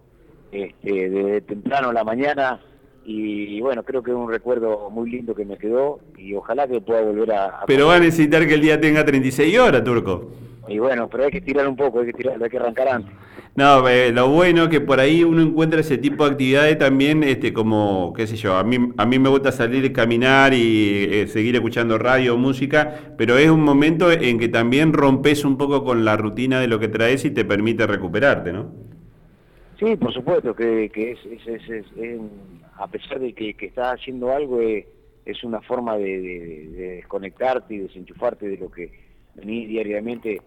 este, 0.52 1.10
desde 1.10 1.42
temprano 1.42 1.90
a 1.90 1.94
la 1.94 2.04
mañana. 2.04 2.60
Y 3.06 3.62
bueno, 3.62 3.84
creo 3.84 4.04
que 4.04 4.12
es 4.12 4.18
un 4.18 4.30
recuerdo 4.30 4.90
muy 4.90 5.10
lindo 5.10 5.34
que 5.34 5.46
me 5.46 5.58
quedó 5.58 6.00
y 6.18 6.34
ojalá 6.34 6.68
que 6.68 6.82
pueda 6.82 7.02
volver 7.02 7.32
a... 7.32 7.62
Pero 7.66 7.88
va 7.88 7.96
a 7.96 8.00
necesitar 8.00 8.46
que 8.46 8.56
el 8.56 8.62
día 8.62 8.82
tenga 8.82 9.06
36 9.06 9.58
horas, 9.60 9.82
Turco. 9.84 10.30
Y 10.68 10.80
bueno, 10.80 11.08
pero 11.10 11.24
hay 11.24 11.32
que 11.32 11.40
tirar 11.40 11.68
un 11.68 11.78
poco, 11.78 12.02
hay 12.02 12.08
que 12.08 12.14
tirar, 12.14 12.42
hay 12.44 12.50
que 12.50 12.58
arrancar 12.58 12.88
antes. 12.90 13.14
No, 13.56 13.88
eh, 13.90 14.12
lo 14.12 14.30
bueno 14.30 14.64
es 14.64 14.70
que 14.70 14.82
por 14.82 15.00
ahí 15.00 15.24
uno 15.24 15.42
encuentra 15.42 15.80
ese 15.80 15.98
tipo 15.98 16.26
de 16.26 16.32
actividades 16.32 16.78
también, 16.78 17.24
este, 17.24 17.54
como, 17.54 18.14
qué 18.16 18.28
sé 18.28 18.36
yo, 18.36 18.56
a 18.56 18.64
mí, 18.64 18.78
a 18.98 19.06
mí 19.08 19.18
me 19.18 19.30
gusta 19.30 19.52
salir 19.52 19.84
y 19.84 19.92
caminar 19.92 20.54
y 20.54 21.08
eh, 21.10 21.28
seguir 21.28 21.56
escuchando 21.56 21.98
radio 21.98 22.38
música, 22.38 23.16
pero 23.18 23.36
es 23.38 23.50
un 23.50 23.62
momento 23.64 24.12
en 24.12 24.38
que 24.38 24.48
también 24.50 24.94
rompes 24.94 25.44
un 25.44 25.58
poco 25.58 25.84
con 25.84 26.06
la 26.06 26.18
rutina 26.18 26.60
de 26.60 26.68
lo 26.68 26.78
que 26.78 26.88
traes 26.88 27.26
y 27.26 27.32
te 27.32 27.46
permite 27.46 27.88
recuperarte, 27.88 28.54
¿no? 28.54 28.87
Sí, 29.80 29.96
por 29.96 30.12
supuesto, 30.12 30.56
que, 30.56 30.90
que 30.90 31.12
es, 31.12 31.20
es, 31.26 31.70
es, 31.70 31.86
a 32.78 32.88
pesar 32.88 33.20
de 33.20 33.34
que, 33.34 33.54
que 33.54 33.68
estás 33.68 34.00
haciendo 34.00 34.32
algo, 34.32 34.60
eh, 34.60 34.88
es, 35.24 35.44
una 35.44 35.62
forma 35.62 35.98
de, 35.98 36.20
de 36.20 36.96
desconectarte 36.96 37.76
y 37.76 37.80
desenchufarte 37.80 38.48
de 38.48 38.58
lo 38.58 38.72
que 38.72 38.92
venís 39.36 39.68
diariamente 39.68 40.42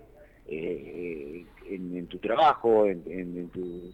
eh, 0.47 1.45
en, 1.69 2.07
tu 2.09 2.19
trabajo, 2.19 2.87
en, 2.87 3.49
tu, 3.51 3.93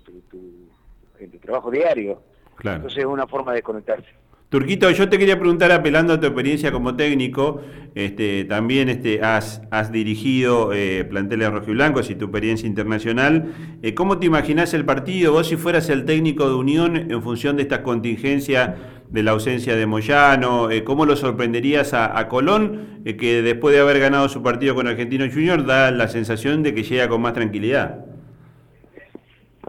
en 1.18 1.30
tu 1.30 1.38
trabajo 1.38 1.70
diario. 1.70 2.22
Entonces 2.64 3.00
es 3.00 3.04
una 3.04 3.26
forma 3.26 3.52
de 3.52 3.62
conectarse. 3.62 4.08
Turquito, 4.48 4.88
yo 4.92 5.08
te 5.08 5.18
quería 5.18 5.38
preguntar, 5.40 5.72
apelando 5.72 6.12
a 6.12 6.20
tu 6.20 6.26
experiencia 6.26 6.70
como 6.70 6.94
técnico, 6.94 7.60
este, 7.96 8.44
también 8.44 8.88
este, 8.88 9.20
has, 9.20 9.62
has 9.72 9.90
dirigido 9.90 10.72
eh, 10.72 11.04
planteles 11.04 11.50
rojiblancos 11.50 12.10
y 12.10 12.14
tu 12.14 12.26
experiencia 12.26 12.66
internacional. 12.66 13.52
Eh, 13.82 13.94
¿Cómo 13.94 14.18
te 14.18 14.26
imaginás 14.26 14.72
el 14.72 14.84
partido? 14.84 15.32
Vos 15.32 15.48
si 15.48 15.56
fueras 15.56 15.90
el 15.90 16.04
técnico 16.04 16.48
de 16.48 16.54
Unión 16.54 16.96
en 16.96 17.22
función 17.22 17.56
de 17.56 17.62
esta 17.62 17.82
contingencia 17.82 18.76
de 19.10 19.22
la 19.22 19.32
ausencia 19.32 19.76
de 19.76 19.86
Moyano, 19.86 20.70
eh, 20.70 20.84
¿cómo 20.84 21.06
lo 21.06 21.16
sorprenderías 21.16 21.94
a, 21.94 22.28
Colón, 22.28 23.00
eh, 23.04 23.16
que 23.16 23.42
después 23.42 23.74
de 23.74 23.80
haber 23.80 23.98
ganado 23.98 24.28
su 24.28 24.42
partido 24.42 24.74
con 24.74 24.86
Argentino 24.86 25.26
Junior 25.32 25.64
da 25.64 25.90
la 25.90 26.08
sensación 26.08 26.62
de 26.62 26.74
que 26.74 26.82
llega 26.82 27.08
con 27.08 27.20
más 27.20 27.32
tranquilidad? 27.32 28.04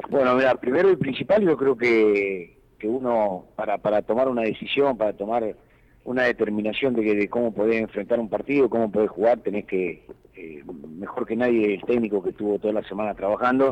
Bueno, 0.10 0.36
mira, 0.36 0.56
primero 0.56 0.92
y 0.92 0.96
principal 0.96 1.44
yo 1.44 1.58
creo 1.58 1.78
que 1.78 2.57
que 2.78 2.88
uno 2.88 3.46
para, 3.56 3.78
para 3.78 4.02
tomar 4.02 4.28
una 4.28 4.44
decisión, 4.44 4.98
para 4.98 5.14
tomar 5.14 5.56
una 6.06 6.24
determinación 6.24 6.94
de, 6.94 7.16
de 7.16 7.28
cómo 7.28 7.54
poder 7.54 7.82
enfrentar 7.82 8.20
un 8.20 8.30
partido, 8.30 8.70
cómo 8.70 8.92
poder 8.92 9.10
jugar, 9.10 9.40
tenés 9.40 9.66
que, 9.66 10.06
eh, 10.36 10.64
mejor 10.98 11.26
que 11.26 11.36
nadie, 11.36 11.74
el 11.74 11.82
técnico 11.84 12.24
que 12.24 12.30
estuvo 12.30 12.60
toda 12.60 12.74
la 12.74 12.88
semana 12.88 13.14
trabajando, 13.14 13.72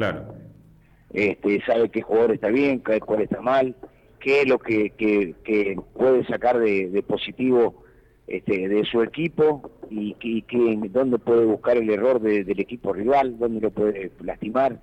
este, 1.13 1.62
sabe 1.65 1.89
qué 1.89 2.01
jugador 2.01 2.33
está 2.33 2.50
bien, 2.50 2.81
cuál 3.05 3.21
está 3.21 3.39
mal, 3.39 3.75
qué 4.19 4.41
es 4.41 4.47
lo 4.47 4.59
que, 4.59 4.89
que, 4.89 5.77
puede 5.93 6.25
sacar 6.25 6.59
de, 6.59 7.03
positivo 7.07 7.83
este, 8.27 8.67
de 8.67 8.83
su 8.83 9.01
equipo 9.01 9.71
y, 9.89 10.15
y 10.19 10.41
que, 10.41 10.77
dónde 10.89 11.19
puede 11.19 11.45
buscar 11.45 11.77
el 11.77 11.89
error 11.89 12.19
del 12.19 12.59
equipo 12.59 12.91
rival, 12.91 13.38
dónde 13.38 13.62
lo 13.62 13.71
puede 13.71 14.12
lastimar. 14.21 14.79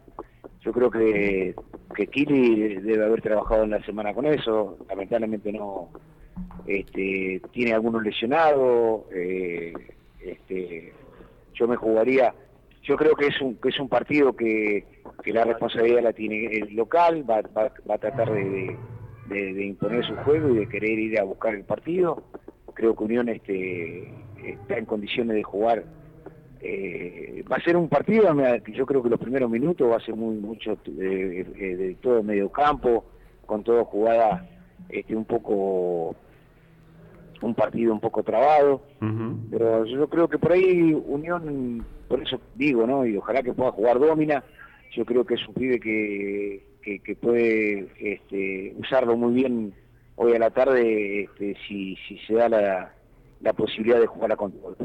Yo 0.65 0.73
creo 0.73 0.91
que 0.91 1.55
que 1.95 2.07
Kili 2.07 2.77
debe 2.77 3.05
haber 3.05 3.21
trabajado 3.21 3.65
en 3.65 3.71
la 3.71 3.83
semana 3.85 4.15
con 4.15 4.27
eso, 4.27 4.79
lamentablemente 4.89 5.53
no 5.53 5.91
este, 6.67 7.41
tiene 7.53 7.73
algunos 7.73 8.03
lesionados, 8.03 9.03
eh, 9.15 9.73
este, 10.21 10.93
yo 11.55 11.69
me 11.69 11.77
jugaría, 11.77 12.35
yo 12.83 12.97
creo 12.97 13.15
que 13.15 13.27
es 13.27 13.41
un, 13.41 13.59
es 13.65 13.79
un 13.79 13.89
partido 13.89 14.35
que, 14.35 14.85
que 15.23 15.33
la 15.33 15.45
responsabilidad 15.45 16.03
la 16.03 16.13
tiene 16.13 16.47
el 16.47 16.75
local, 16.75 17.29
va, 17.29 17.43
va, 17.57 17.73
va 17.89 17.95
a 17.95 17.99
tratar 17.99 18.33
de, 18.33 18.77
de, 19.29 19.65
imponer 19.65 20.05
su 20.05 20.15
juego 20.17 20.51
y 20.51 20.59
de 20.59 20.69
querer 20.69 20.99
ir 20.99 21.19
a 21.19 21.25
buscar 21.25 21.55
el 21.55 21.65
partido, 21.65 22.23
creo 22.75 22.97
que 22.97 23.05
Unión 23.05 23.29
este, 23.29 24.13
está 24.43 24.79
en 24.79 24.87
condiciones 24.87 25.37
de 25.37 25.43
jugar 25.43 25.85
eh, 26.65 27.45
va 27.51 27.57
a 27.57 27.63
ser 27.63 27.77
un 27.77 27.89
partido, 27.89 28.33
yo 28.69 28.87
creo 28.87 29.03
que 29.03 29.09
los 29.09 29.19
primeros 29.19 29.51
minutos 29.51 29.91
va 29.91 29.97
a 29.97 30.01
ser 30.01 30.15
muy 30.15 30.37
mucho 30.37 30.79
eh, 31.01 31.45
eh, 31.57 31.77
de 31.77 31.95
todo 31.97 32.23
medio 32.23 32.51
campo, 32.53 33.05
con 33.47 33.65
todo 33.65 33.85
jugada 33.85 34.49
este, 34.89 35.17
un 35.17 35.25
poco, 35.25 36.15
un 37.41 37.55
partido 37.57 37.93
un 37.93 37.99
poco 37.99 38.23
trabado, 38.23 38.81
pero 39.51 39.85
yo 39.87 40.09
creo 40.09 40.29
que 40.29 40.39
por 40.39 40.53
ahí 40.53 40.95
Unión, 40.95 41.85
por 42.07 42.23
eso 42.23 42.41
digo, 42.55 42.87
¿no? 42.87 43.05
Y 43.05 43.17
ojalá 43.17 43.43
que 43.43 43.53
pueda 43.53 43.73
jugar 43.73 43.99
Domina, 43.99 44.45
yo 44.93 45.05
creo 45.05 45.25
que 45.25 45.35
es 45.35 45.49
un 45.49 45.55
pibe 45.55 45.81
que, 45.81 46.63
que, 46.81 47.17
puede 47.17 47.89
este, 47.99 48.73
usarlo 48.79 49.17
muy 49.17 49.35
bien 49.35 49.75
hoy 50.15 50.35
a 50.35 50.39
la 50.39 50.51
tarde 50.51 51.25
este, 51.25 51.57
si, 51.67 51.97
si 52.07 52.19
se 52.19 52.35
da 52.35 52.49
la, 52.49 52.95
la 53.41 53.53
posibilidad 53.53 53.99
de 53.99 54.07
jugar 54.07 54.31
a 54.31 54.37
control. 54.37 54.77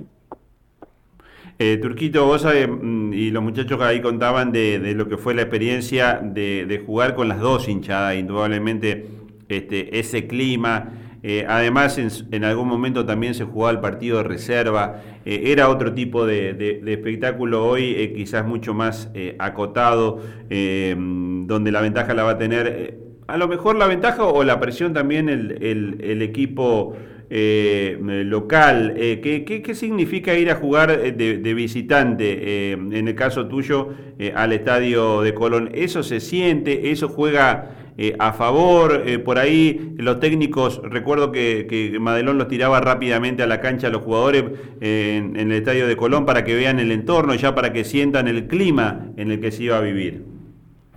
Eh, 1.60 1.78
Turquito, 1.82 2.26
vos 2.26 2.44
sabés, 2.44 2.70
mm, 2.70 3.14
y 3.14 3.32
los 3.32 3.42
muchachos 3.42 3.80
que 3.80 3.84
ahí 3.84 4.02
contaban 4.02 4.52
de, 4.52 4.94
lo 4.96 5.08
que 5.08 5.18
fue 5.18 5.34
la 5.34 5.42
experiencia 5.42 6.20
de, 6.24 6.84
jugar 6.86 7.16
con 7.16 7.28
las 7.28 7.40
dos 7.40 7.68
hinchadas, 7.68 8.16
indudablemente 8.16 9.08
este, 9.50 10.00
ese 10.00 10.28
clima. 10.28 10.94
Eh, 11.24 11.46
además, 11.48 11.98
en, 11.98 12.44
algún 12.44 12.68
momento 12.68 13.06
también 13.06 13.34
se 13.34 13.44
jugaba 13.44 13.72
el 13.72 13.80
partido 13.80 14.18
de 14.18 14.24
reserva. 14.24 15.02
Eh, 15.26 15.44
era 15.46 15.70
otro 15.70 15.94
tipo 15.94 16.28
de, 16.28 16.82
espectáculo 16.86 17.66
hoy, 17.66 18.14
quizás 18.16 18.46
mucho 18.46 18.76
más 18.76 19.12
acotado, 19.40 20.22
donde 20.50 21.72
la 21.72 21.82
ventaja 21.82 22.14
la 22.14 22.24
va 22.24 22.32
a 22.32 22.38
tener, 22.38 23.00
a 23.28 23.38
lo 23.38 23.48
mejor 23.48 23.78
la 23.78 23.88
ventaja 23.88 24.24
o 24.26 24.44
la 24.44 24.60
presión 24.60 24.94
también 24.94 25.28
el, 25.28 25.98
el 26.02 26.22
equipo 26.22 26.96
eh, 27.30 27.98
local. 28.26 28.94
Eh, 28.96 29.20
¿qué, 29.22 29.44
qué, 29.44 29.76
significa 29.76 30.34
ir 30.36 30.50
a 30.50 30.56
jugar 30.56 30.92
eh, 30.92 31.12
de, 31.12 31.54
visitante, 31.54 32.72
en 32.72 32.94
el 32.94 33.16
caso 33.16 33.48
tuyo, 33.48 33.90
al 34.36 34.54
estadio 34.54 35.22
de 35.22 35.34
Colón? 35.34 35.70
¿Eso 35.74 36.04
se 36.04 36.20
siente? 36.20 36.92
¿Eso 36.92 37.10
juega 37.10 37.72
a 38.20 38.32
favor? 38.32 39.04
por 39.24 39.40
ahí 39.40 39.96
los 39.98 40.20
técnicos, 40.20 40.82
recuerdo 40.84 41.32
que, 41.32 41.66
que, 41.68 42.00
Madelón 42.00 42.38
los 42.38 42.48
tiraba 42.48 42.80
rápidamente 42.80 43.42
a 43.42 43.48
la 43.48 43.60
cancha 43.60 43.88
a 43.88 43.90
los 43.90 44.04
jugadores 44.04 44.44
en, 44.82 45.36
en 45.36 45.52
el 45.52 45.54
estadio 45.54 45.88
de 45.88 45.98
Colón 45.98 46.26
para 46.26 46.44
que 46.44 46.56
vean 46.56 46.80
el 46.80 46.92
entorno, 46.92 47.34
ya 47.34 47.56
para 47.56 47.74
que 47.74 47.84
sientan 47.84 48.28
el 48.28 48.48
clima 48.48 49.08
en 49.18 49.32
el 49.32 49.40
que 49.40 49.52
se 49.52 49.64
iba 49.64 49.78
a 49.78 49.82
vivir 49.82 50.26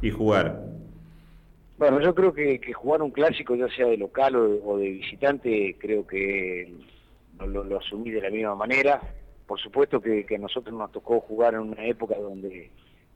y 0.02 0.10
jugar. 0.10 0.69
Bueno, 1.80 1.98
yo 2.02 2.14
creo 2.14 2.34
que, 2.34 2.60
jugar 2.74 3.00
un 3.00 3.10
clásico, 3.10 3.54
ya 3.54 3.66
sea 3.68 3.86
de 3.86 3.96
local 3.96 4.36
o 4.36 4.76
de, 4.76 4.90
visitante, 4.90 5.76
creo 5.78 6.06
que 6.06 6.70
lo, 7.38 7.78
asumí 7.78 8.10
de 8.10 8.20
la 8.20 8.28
misma 8.28 8.54
manera. 8.54 9.00
Por 9.46 9.58
supuesto 9.58 9.98
que, 9.98 10.26
a 10.28 10.38
nosotros 10.38 10.76
nos 10.76 10.92
tocó 10.92 11.20
jugar 11.20 11.54
en 11.54 11.60
una 11.60 11.86
época 11.86 12.16
donde 12.16 12.70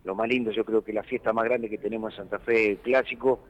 lo 0.05 0.15
más 0.15 0.29
lindo, 0.29 0.51
yo 0.51 0.65
creo 0.65 0.83
que 0.83 0.95
la 0.95 1.03
fiesta 1.03 1.35
más 1.35 1.45
grande 1.45 1.69
que 1.69 1.77
tenemos 1.77 2.15
en 2.15 2.21
Santa 2.21 2.39
Fe 2.39 2.63
es 2.63 2.69
el 2.71 2.79
clásico 2.79 3.41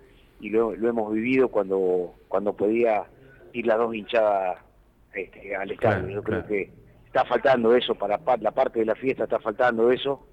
y 0.41 0.51
lo, 0.51 0.75
hemos 0.75 1.13
vivido 1.13 1.47
cuando, 1.47 2.17
cuando 2.27 2.53
podía 2.55 3.05
ir 3.53 3.69
las 3.69 3.79
dos 3.79 3.95
hinchadas 3.95 4.59
este, 5.15 5.55
al 5.55 5.71
estadio. 5.71 6.09
yo 6.09 6.25
creo 6.25 6.45
que 6.45 6.73
está 7.07 7.25
faltando 7.25 7.77
eso, 7.77 7.95
para 7.95 8.19
la 8.41 8.51
parte 8.51 8.81
de 8.81 8.85
la 8.85 8.97
fiesta 8.97 9.23
está 9.23 9.39
faltando 9.39 9.93
eso. 9.93 10.27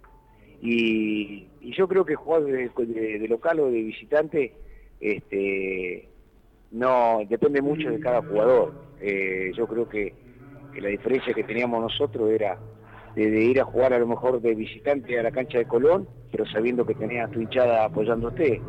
Y, 0.59 1.47
yo 1.61 1.87
creo 1.87 2.03
que 2.03 2.15
jugar 2.15 2.41
de 2.45 3.27
local 3.29 3.59
o 3.59 3.67
de 3.67 3.83
visitante 3.83 4.55
este, 5.01 6.07
no 6.71 7.19
depende 7.27 7.61
mucho 7.61 7.89
de 7.89 7.99
cada 7.99 8.21
jugador. 8.21 8.73
Eh, 9.01 9.51
yo 9.55 9.67
creo 9.67 9.89
que, 9.89 10.13
la 10.79 10.87
diferencia 10.87 11.33
que 11.33 11.43
teníamos 11.43 11.81
nosotros 11.81 12.29
era 12.29 12.57
de, 13.15 13.43
ir 13.43 13.59
a 13.59 13.65
jugar 13.65 13.93
a 13.93 13.99
lo 13.99 14.07
mejor 14.07 14.41
de 14.41 14.55
visitante 14.55 15.19
a 15.19 15.23
la 15.23 15.31
cancha 15.31 15.57
de 15.57 15.65
Colón, 15.65 16.07
pero 16.31 16.45
sabiendo 16.45 16.85
que 16.85 16.95
tenías 16.95 17.29
tu 17.31 17.41
hinchada 17.41 17.83
apoyándote. 17.83 18.61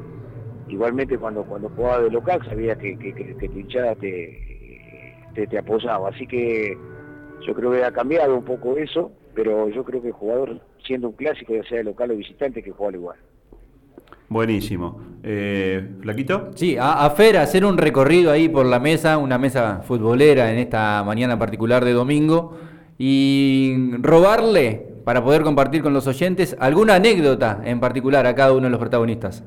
Igualmente 0.68 1.18
cuando 1.18 1.44
cuando 1.44 1.68
jugaba 1.68 2.02
de 2.02 2.10
local 2.10 2.40
sabía 2.48 2.76
que, 2.76 2.96
tu 2.96 3.58
hinchada 3.58 3.94
te, 3.94 5.14
te, 5.34 5.58
apoyaba. 5.58 6.08
Así 6.08 6.26
que 6.26 6.76
yo 7.46 7.54
creo 7.54 7.70
que 7.72 7.84
ha 7.84 7.92
cambiado 7.92 8.36
un 8.36 8.44
poco 8.44 8.76
eso, 8.76 9.12
pero 9.34 9.68
yo 9.68 9.84
creo 9.84 10.00
que 10.00 10.08
el 10.08 10.14
jugador, 10.14 10.60
siendo 10.84 11.08
un 11.08 11.14
clásico, 11.14 11.54
ya 11.54 11.62
sea 11.64 11.78
de 11.78 11.84
local 11.84 12.10
o 12.10 12.16
visitante, 12.16 12.62
que 12.62 12.70
juega 12.70 12.96
igual. 12.96 13.18
Buenísimo. 14.32 14.98
Eh, 15.22 15.96
¿Flaquito? 16.00 16.50
Sí, 16.54 16.76
a, 16.80 17.08
Fer 17.10 17.36
hacer 17.36 17.64
un 17.64 17.76
recorrido 17.76 18.32
ahí 18.32 18.48
por 18.48 18.64
la 18.64 18.80
mesa, 18.80 19.18
una 19.18 19.36
mesa 19.36 19.82
futbolera 19.82 20.50
en 20.50 20.58
esta 20.58 21.04
mañana 21.04 21.38
particular 21.38 21.84
de 21.84 21.92
domingo, 21.92 22.56
y 22.98 23.92
robarle, 23.98 24.86
para 25.04 25.22
poder 25.22 25.42
compartir 25.42 25.82
con 25.82 25.92
los 25.92 26.06
oyentes, 26.06 26.56
alguna 26.58 26.94
anécdota 26.94 27.60
en 27.64 27.78
particular 27.78 28.26
a 28.26 28.34
cada 28.34 28.52
uno 28.52 28.64
de 28.64 28.70
los 28.70 28.80
protagonistas. 28.80 29.44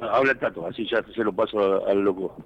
habla 0.00 0.32
el 0.32 0.38
tato, 0.38 0.66
así 0.66 0.88
ya 0.90 1.04
se 1.14 1.22
lo 1.22 1.32
paso 1.32 1.86
al 1.86 2.00
loco. 2.00 2.36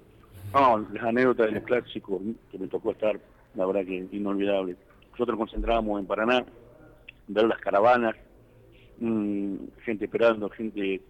No, 0.53 0.85
las 0.93 1.03
anécdotas 1.03 1.51
del 1.51 1.63
clásico 1.63 2.21
que 2.51 2.59
me 2.59 2.67
tocó 2.67 2.91
estar, 2.91 3.17
la 3.55 3.65
verdad 3.65 3.85
que 3.85 4.07
inolvidable. 4.11 4.75
Nosotros 5.11 5.37
concentrábamos 5.37 5.99
en 5.99 6.05
Paraná, 6.05 6.45
ver 7.27 7.45
las 7.45 7.59
caravanas, 7.59 8.15
Mm, 8.99 9.55
gente 9.83 10.05
esperando, 10.05 10.49
gente 10.49 11.01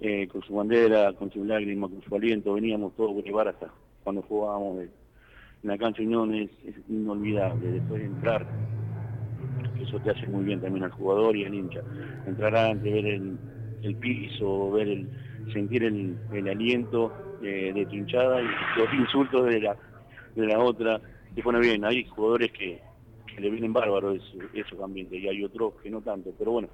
eh, 0.00 0.28
con 0.28 0.42
su 0.42 0.54
bandera, 0.54 1.12
con 1.14 1.30
su 1.30 1.44
lágrima, 1.44 1.88
con 1.88 2.02
su 2.02 2.14
aliento, 2.14 2.54
veníamos 2.54 2.94
todos 2.96 3.18
a 3.18 3.26
llevar 3.26 3.48
hasta 3.48 3.72
cuando 4.04 4.22
jugábamos 4.22 4.80
en 4.82 4.90
la 5.62 5.76
cancha 5.76 6.02
Unión 6.02 6.34
es, 6.34 6.50
inolvidable, 6.88 7.72
después 7.72 8.00
de 8.00 8.06
entrar, 8.06 8.46
eso 9.80 9.98
te 10.00 10.10
hace 10.10 10.26
muy 10.28 10.44
bien 10.44 10.60
también 10.60 10.84
al 10.84 10.92
jugador 10.92 11.36
y 11.36 11.44
al 11.44 11.54
hincha. 11.54 11.80
Entrar 12.26 12.54
antes, 12.54 12.92
ver 12.92 13.06
el, 13.06 13.96
piso, 13.96 14.70
ver 14.70 14.88
el, 14.88 15.08
sentir 15.52 15.84
el, 15.84 16.48
aliento 16.48 17.12
eh, 17.42 17.72
de 17.74 17.86
tu 17.86 17.96
hinchada 17.96 18.40
y 18.40 18.46
los 18.78 18.94
insultos 18.94 19.46
de 19.46 19.60
la, 19.60 19.76
de 20.36 20.46
la 20.46 20.60
otra. 20.60 21.00
Y 21.34 21.42
bueno, 21.42 21.58
bien, 21.58 21.84
hay 21.84 22.04
jugadores 22.04 22.52
que, 22.52 22.80
le 23.36 23.50
vienen 23.50 23.72
bárbaros 23.72 24.20
esos 24.52 24.80
ambientes 24.80 25.20
y 25.22 25.28
hay 25.28 25.44
otros 25.44 25.74
que 25.80 25.90
no 25.90 26.00
tanto. 26.00 26.32
Pero 26.36 26.52
bueno, 26.52 26.68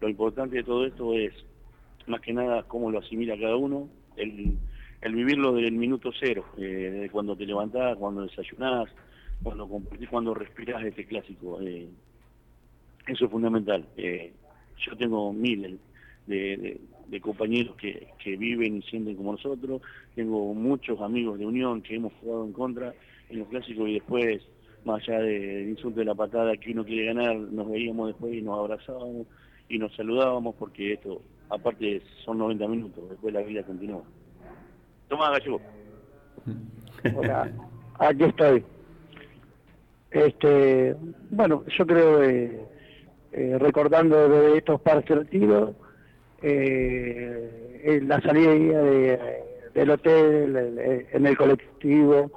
lo 0.00 0.08
importante 0.08 0.56
de 0.56 0.62
todo 0.62 0.86
esto 0.86 1.12
es 1.14 1.32
más 2.06 2.20
que 2.20 2.32
nada 2.32 2.62
cómo 2.64 2.90
lo 2.90 2.98
asimila 2.98 3.38
cada 3.38 3.56
uno, 3.56 3.88
el, 4.16 4.56
el 5.00 5.14
vivirlo 5.14 5.52
del 5.54 5.72
minuto 5.72 6.10
cero, 6.18 6.44
eh, 6.56 7.08
cuando 7.12 7.36
te 7.36 7.46
levantás, 7.46 7.96
cuando 7.96 8.22
desayunás, 8.22 8.88
cuando 9.42 9.68
compartís, 9.68 10.08
cuando 10.08 10.34
respirás 10.34 10.84
este 10.84 11.06
clásico. 11.06 11.60
Eh, 11.60 11.88
eso 13.06 13.24
es 13.24 13.30
fundamental. 13.30 13.86
Eh, 13.96 14.32
yo 14.86 14.96
tengo 14.96 15.32
miles 15.32 15.78
de, 16.26 16.80
compañeros 17.22 17.74
que, 17.76 18.08
que, 18.22 18.36
viven 18.36 18.76
y 18.76 18.82
sienten 18.82 19.16
como 19.16 19.32
nosotros, 19.32 19.80
tengo 20.14 20.52
muchos 20.54 21.00
amigos 21.00 21.38
de 21.38 21.46
Unión 21.46 21.82
que 21.82 21.96
hemos 21.96 22.12
jugado 22.14 22.44
en 22.44 22.52
contra 22.52 22.94
en 23.30 23.38
los 23.38 23.48
clásicos 23.48 23.88
y 23.88 23.94
después, 23.94 24.42
más 24.84 25.02
allá 25.02 25.20
del 25.20 25.70
insulto 25.70 26.00
de 26.00 26.06
la 26.06 26.14
patada 26.14 26.56
que 26.56 26.72
uno 26.72 26.84
quiere 26.84 27.06
ganar, 27.06 27.36
nos 27.36 27.68
veíamos 27.70 28.08
después 28.08 28.34
y 28.34 28.42
nos 28.42 28.58
abrazábamos 28.58 29.26
y 29.68 29.78
nos 29.78 29.94
saludábamos 29.94 30.54
porque 30.56 30.94
esto, 30.94 31.20
aparte, 31.50 32.02
son 32.24 32.38
90 32.38 32.68
minutos, 32.68 33.08
después 33.08 33.34
la 33.34 33.40
vida 33.40 33.62
continúa. 33.62 34.02
Toma, 35.08 35.30
Gallego. 35.30 35.60
Hola, 37.16 37.50
aquí 37.98 38.24
estoy. 38.24 38.64
Este, 40.10 40.96
bueno, 41.30 41.64
yo 41.66 41.86
creo 41.86 42.20
que 42.20 42.60
eh, 43.32 43.58
recordando 43.58 44.28
de 44.28 44.58
estos 44.58 44.80
partidos, 44.80 45.74
eh, 46.42 48.00
la 48.04 48.20
salida 48.22 48.82
del 49.74 49.90
hotel, 49.90 51.06
en 51.12 51.26
el 51.26 51.36
colectivo, 51.36 52.30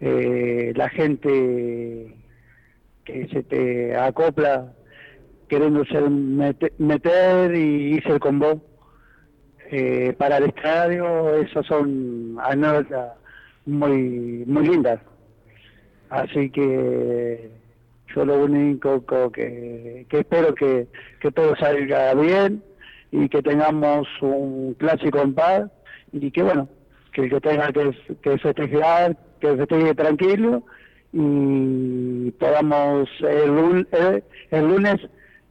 eh, 0.00 0.72
la 0.76 0.88
gente 0.90 2.14
que 3.04 3.28
se 3.28 3.42
te 3.42 3.96
acopla 3.96 4.72
queriendo 5.48 5.84
ser 5.86 6.08
meter, 6.10 7.54
y 7.54 7.94
irse 7.94 8.10
el 8.10 8.20
combo 8.20 8.60
eh, 9.70 10.14
para 10.18 10.38
el 10.38 10.44
estadio, 10.44 11.34
esas 11.36 11.66
son 11.66 12.36
anécdotas 12.40 13.14
muy, 13.66 14.44
muy 14.46 14.66
lindas. 14.66 15.00
Así 16.10 16.50
que 16.50 17.50
yo 18.14 18.24
lo 18.24 18.44
único 18.44 19.04
que, 19.32 20.06
espero 20.10 20.54
que, 20.54 20.86
que 21.20 21.30
todo 21.30 21.54
salga 21.56 22.14
bien 22.14 22.62
y 23.10 23.28
que 23.28 23.42
tengamos 23.42 24.06
un 24.20 24.74
clásico 24.74 25.20
en 25.20 25.34
paz 25.34 25.70
y 26.12 26.30
que 26.30 26.42
bueno, 26.42 26.68
que 27.12 27.22
el 27.22 27.30
que 27.30 27.40
tenga 27.40 27.72
que, 27.72 27.90
que 28.22 28.38
festejar, 28.38 29.16
que 29.40 29.56
festeje 29.56 29.94
tranquilo 29.94 30.62
y 31.12 32.30
podamos 32.32 33.08
el, 33.20 33.86
el, 33.92 34.24
el 34.50 34.68
lunes 34.68 34.96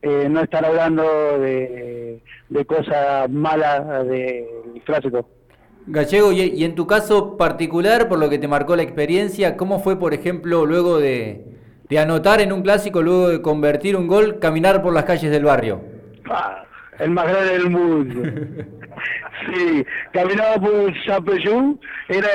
eh, 0.01 0.27
no 0.29 0.41
estar 0.41 0.65
hablando 0.65 1.03
de, 1.39 2.21
de 2.49 2.65
cosas 2.65 3.29
malas 3.29 4.07
del 4.07 4.45
clásico. 4.85 5.27
Gallego, 5.87 6.33
y, 6.33 6.63
en 6.65 6.75
tu 6.75 6.85
caso 6.85 7.37
particular, 7.37 8.09
por 8.09 8.19
lo 8.19 8.29
que 8.29 8.37
te 8.37 8.47
marcó 8.47 8.75
la 8.75 8.83
experiencia, 8.83 9.55
¿cómo 9.55 9.79
fue, 9.79 9.97
por 9.97 10.13
ejemplo, 10.13 10.65
luego 10.65 10.99
de, 10.99 11.45
de 11.89 11.99
anotar 11.99 12.41
en 12.41 12.51
un 12.51 12.61
clásico, 12.61 13.01
luego 13.01 13.29
de 13.29 13.41
convertir 13.41 13.95
un 13.95 14.07
gol, 14.07 14.39
caminar 14.39 14.81
por 14.81 14.93
las 14.93 15.05
calles 15.05 15.31
del 15.31 15.45
barrio? 15.45 15.81
Ah, 16.29 16.65
el 16.99 17.11
más 17.11 17.27
grande 17.29 17.53
del 17.53 17.69
mundo. 17.69 18.21
sí, 19.53 19.85
caminaba 20.11 20.55
por 20.55 20.93
Chapeyú, 21.05 21.79
era, 22.09 22.29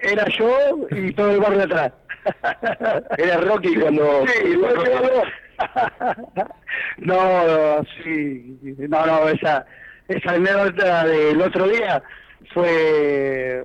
era 0.00 0.26
yo 0.28 0.50
y 0.90 1.12
todo 1.12 1.32
el 1.32 1.40
barrio 1.40 1.64
atrás. 1.64 1.92
era 3.18 3.36
Rocky 3.42 3.74
cuando... 3.76 4.24
Sí, 4.26 4.56
no, 6.98 7.84
sí, 8.02 8.58
no, 8.88 9.06
no, 9.06 9.28
esa, 9.28 9.64
esa 10.08 10.32
anécdota 10.32 11.06
del 11.06 11.40
otro 11.40 11.68
día 11.68 12.02
fue 12.52 13.64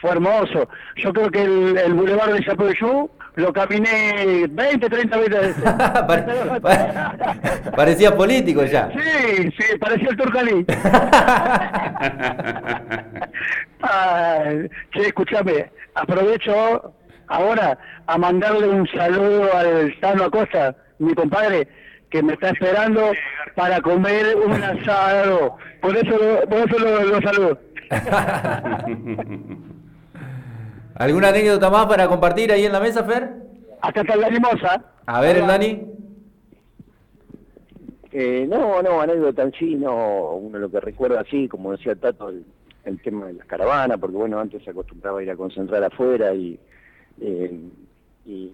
fue 0.00 0.10
hermoso. 0.10 0.68
Yo 0.96 1.12
creo 1.12 1.30
que 1.30 1.42
el, 1.42 1.78
el 1.78 1.94
Boulevard 1.94 2.34
de 2.34 2.44
Chapeyú 2.44 3.08
lo 3.36 3.52
caminé 3.52 4.46
20, 4.48 4.88
30 4.88 5.16
veces. 5.18 5.54
parecía 7.76 8.16
político 8.16 8.64
ya. 8.64 8.90
Sí, 8.90 9.52
sí, 9.58 9.78
parecía 9.78 10.08
el 10.08 10.16
Turcalí. 10.16 10.64
ah, 13.82 14.42
escúchame, 14.94 15.70
aprovecho 15.94 16.94
ahora 17.28 17.78
a 18.06 18.18
mandarle 18.18 18.68
un 18.68 18.88
saludo 18.88 19.54
al 19.54 19.94
Tano 20.00 20.24
Acosta 20.24 20.74
mi 20.98 21.14
compadre, 21.14 21.68
que 22.10 22.22
me 22.22 22.34
está 22.34 22.50
esperando 22.50 23.12
para 23.54 23.80
comer 23.80 24.36
un 24.36 24.52
asado. 24.62 25.56
Por 25.80 25.96
eso, 25.96 26.18
por 26.48 26.58
eso 26.58 26.78
lo, 26.78 27.20
saludo. 27.22 27.58
¿Alguna 30.94 31.28
anécdota 31.28 31.70
más 31.70 31.86
para 31.86 32.08
compartir 32.08 32.52
ahí 32.52 32.64
en 32.64 32.72
la 32.72 32.80
mesa, 32.80 33.04
Fer? 33.04 33.30
Acá 33.82 34.00
está 34.00 34.16
la 34.16 34.28
limosa. 34.30 34.82
A 35.06 35.20
ver, 35.20 35.36
el 35.36 35.46
Dani. 35.46 35.82
Eh, 38.12 38.46
no, 38.48 38.82
no, 38.82 39.02
anécdota 39.02 39.42
en 39.42 39.52
sí, 39.52 39.74
no, 39.74 40.36
uno 40.36 40.58
lo 40.58 40.70
que 40.70 40.80
recuerda 40.80 41.20
así, 41.20 41.48
como 41.48 41.72
decía 41.72 41.94
Tato, 41.94 42.30
el, 42.30 43.00
tema 43.02 43.26
de 43.26 43.34
las 43.34 43.46
caravanas, 43.46 43.98
porque 44.00 44.16
bueno, 44.16 44.40
antes 44.40 44.64
se 44.64 44.70
acostumbraba 44.70 45.20
a 45.20 45.22
ir 45.22 45.30
a 45.30 45.36
concentrar 45.36 45.84
afuera 45.84 46.32
y, 46.32 46.58
eh, 47.20 47.60
y 48.24 48.52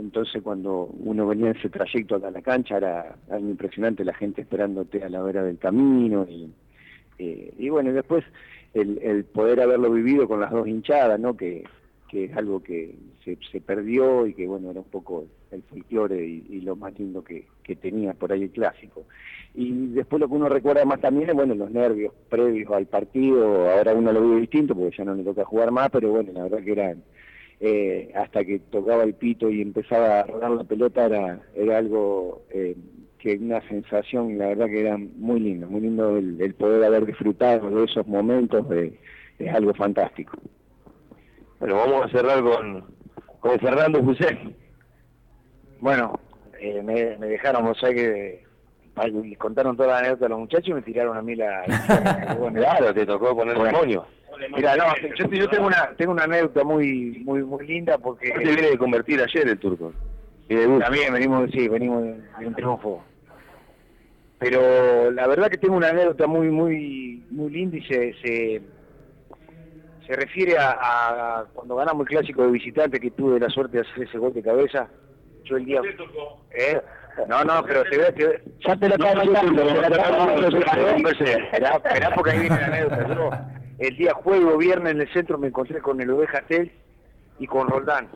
entonces 0.00 0.42
cuando 0.42 0.86
uno 1.00 1.26
venía 1.26 1.50
en 1.50 1.56
ese 1.56 1.68
trayecto 1.68 2.16
acá 2.16 2.28
a 2.28 2.32
la 2.32 2.42
cancha 2.42 2.78
era, 2.78 3.16
algo 3.30 3.48
impresionante 3.48 4.04
la 4.04 4.14
gente 4.14 4.42
esperándote 4.42 5.04
a 5.04 5.08
la 5.08 5.22
vera 5.22 5.42
del 5.42 5.58
camino 5.58 6.26
y, 6.28 6.50
eh, 7.18 7.52
y 7.58 7.68
bueno, 7.68 7.92
después 7.92 8.24
el, 8.74 9.24
poder 9.24 9.60
haberlo 9.60 9.90
vivido 9.90 10.26
con 10.26 10.40
las 10.40 10.50
dos 10.50 10.66
hinchadas, 10.66 11.18
¿no? 11.20 11.36
Que, 11.36 11.64
es 12.12 12.36
algo 12.36 12.60
que 12.60 12.96
se, 13.24 13.38
se, 13.52 13.60
perdió 13.60 14.26
y 14.26 14.34
que 14.34 14.44
bueno, 14.48 14.72
era 14.72 14.80
un 14.80 14.86
poco 14.86 15.26
el 15.52 15.62
folclore 15.62 16.26
y, 16.26 16.60
lo 16.62 16.74
más 16.74 16.98
lindo 16.98 17.22
que, 17.22 17.46
que, 17.62 17.76
tenía 17.76 18.14
por 18.14 18.32
ahí 18.32 18.42
el 18.42 18.50
clásico. 18.50 19.04
Y 19.54 19.86
después 19.92 20.18
lo 20.18 20.26
que 20.26 20.34
uno 20.34 20.48
recuerda 20.48 20.84
más 20.84 21.00
también 21.00 21.30
es 21.30 21.36
bueno 21.36 21.54
los 21.54 21.70
nervios 21.70 22.12
previos 22.28 22.72
al 22.72 22.86
partido, 22.86 23.70
ahora 23.70 23.94
uno 23.94 24.12
lo 24.12 24.28
ve 24.28 24.40
distinto 24.40 24.74
porque 24.74 24.96
ya 24.96 25.04
no 25.04 25.14
le 25.14 25.22
toca 25.22 25.44
jugar 25.44 25.70
más, 25.70 25.88
pero 25.90 26.10
bueno, 26.10 26.32
la 26.32 26.42
verdad 26.42 26.64
que 26.64 26.72
eran 26.72 27.04
eh, 27.60 28.10
hasta 28.14 28.44
que 28.44 28.58
tocaba 28.58 29.04
el 29.04 29.14
pito 29.14 29.50
y 29.50 29.60
empezaba 29.60 30.20
a 30.20 30.22
rodar 30.24 30.50
la 30.52 30.64
pelota 30.64 31.04
era, 31.04 31.40
era 31.54 31.76
algo 31.78 32.42
eh, 32.50 32.74
que 33.18 33.36
una 33.36 33.60
sensación, 33.68 34.38
la 34.38 34.48
verdad 34.48 34.66
que 34.66 34.80
era 34.80 34.96
muy 34.96 35.40
lindo, 35.40 35.66
muy 35.66 35.82
lindo 35.82 36.16
el, 36.16 36.54
poder 36.54 36.82
haber 36.82 37.04
disfrutado 37.04 37.68
de 37.68 37.84
esos 37.84 38.06
momentos, 38.06 38.66
es 39.38 39.54
algo 39.54 39.74
fantástico. 39.74 40.38
Bueno, 41.58 41.76
vamos 41.76 42.06
a 42.06 42.08
cerrar 42.08 42.42
con, 42.42 42.86
con 43.40 43.58
Fernando 43.58 44.02
José. 44.02 44.38
Bueno, 45.80 46.18
eh, 46.58 46.82
me, 46.82 47.18
me, 47.18 47.26
dejaron, 47.26 47.66
o 47.66 47.74
sea 47.74 47.92
que 47.92 48.42
contaron 49.38 49.76
toda 49.76 49.88
la 49.88 49.98
anécdota 49.98 50.26
a 50.26 50.28
los 50.30 50.38
muchachos 50.40 50.68
y 50.68 50.74
me 50.74 50.82
tiraron 50.82 51.16
a 51.16 51.22
mí 51.22 51.34
la... 51.34 51.62
claro, 52.54 52.94
te 52.94 53.06
tocó 53.06 53.36
poner 53.36 53.56
el 53.56 53.64
demonio. 53.64 54.06
Mira, 54.54 54.76
no, 54.76 54.84
yo, 55.16 55.48
tengo 55.48 55.66
una 55.66 55.90
tengo 55.96 56.12
una 56.12 56.24
anécdota 56.24 56.64
muy 56.64 57.22
muy 57.24 57.42
muy 57.42 57.66
linda 57.66 57.98
porque... 57.98 58.30
te 58.30 58.38
viene 58.38 58.70
de 58.70 58.78
convertir 58.78 59.20
ayer 59.20 59.48
el 59.48 59.58
turco? 59.58 59.92
También 60.48 61.12
venimos, 61.12 61.48
sí, 61.52 61.68
venimos 61.68 62.02
de 62.02 62.46
un 62.46 62.54
triunfo. 62.54 63.04
Pero 64.38 65.10
la 65.12 65.26
verdad 65.28 65.48
que 65.48 65.58
tengo 65.58 65.76
una 65.76 65.88
anécdota 65.88 66.26
muy 66.26 66.48
muy 66.50 67.24
muy 67.30 67.50
linda 67.50 67.76
y 67.76 67.82
se, 67.82 68.14
se, 68.14 68.62
se 70.06 70.16
refiere 70.16 70.56
a, 70.58 71.44
cuando 71.54 71.76
ganamos 71.76 72.02
el 72.02 72.16
clásico 72.16 72.42
de 72.42 72.50
visitante 72.50 72.98
que 72.98 73.10
tuve 73.10 73.38
la 73.38 73.48
suerte 73.48 73.78
de 73.78 73.88
hacer 73.88 74.08
ese 74.08 74.18
gol 74.18 74.32
de 74.32 74.42
cabeza. 74.42 74.88
Yo 75.44 75.56
el 75.56 75.64
día... 75.64 75.80
¿Eh? 76.52 76.80
No, 77.28 77.44
no, 77.44 77.62
pero 77.64 77.82
te 77.84 77.98
veo, 77.98 78.12
te 78.14 78.42
Ya 78.66 78.76
te 78.76 78.88
lo 78.88 78.94
Esperá 81.76 82.14
porque 82.14 82.30
ahí 82.30 82.40
viene 82.40 82.60
la 82.60 82.66
anécdota 82.66 83.59
el 83.80 83.96
día 83.96 84.12
jueves 84.12 84.46
o 84.46 84.58
viernes 84.58 84.92
en 84.92 85.00
el 85.00 85.12
centro 85.12 85.38
me 85.38 85.48
encontré 85.48 85.80
con 85.80 86.00
el 86.00 86.10
Oveja 86.10 86.42
Tel 86.46 86.70
y 87.38 87.46
con 87.46 87.66
Roldán. 87.66 88.08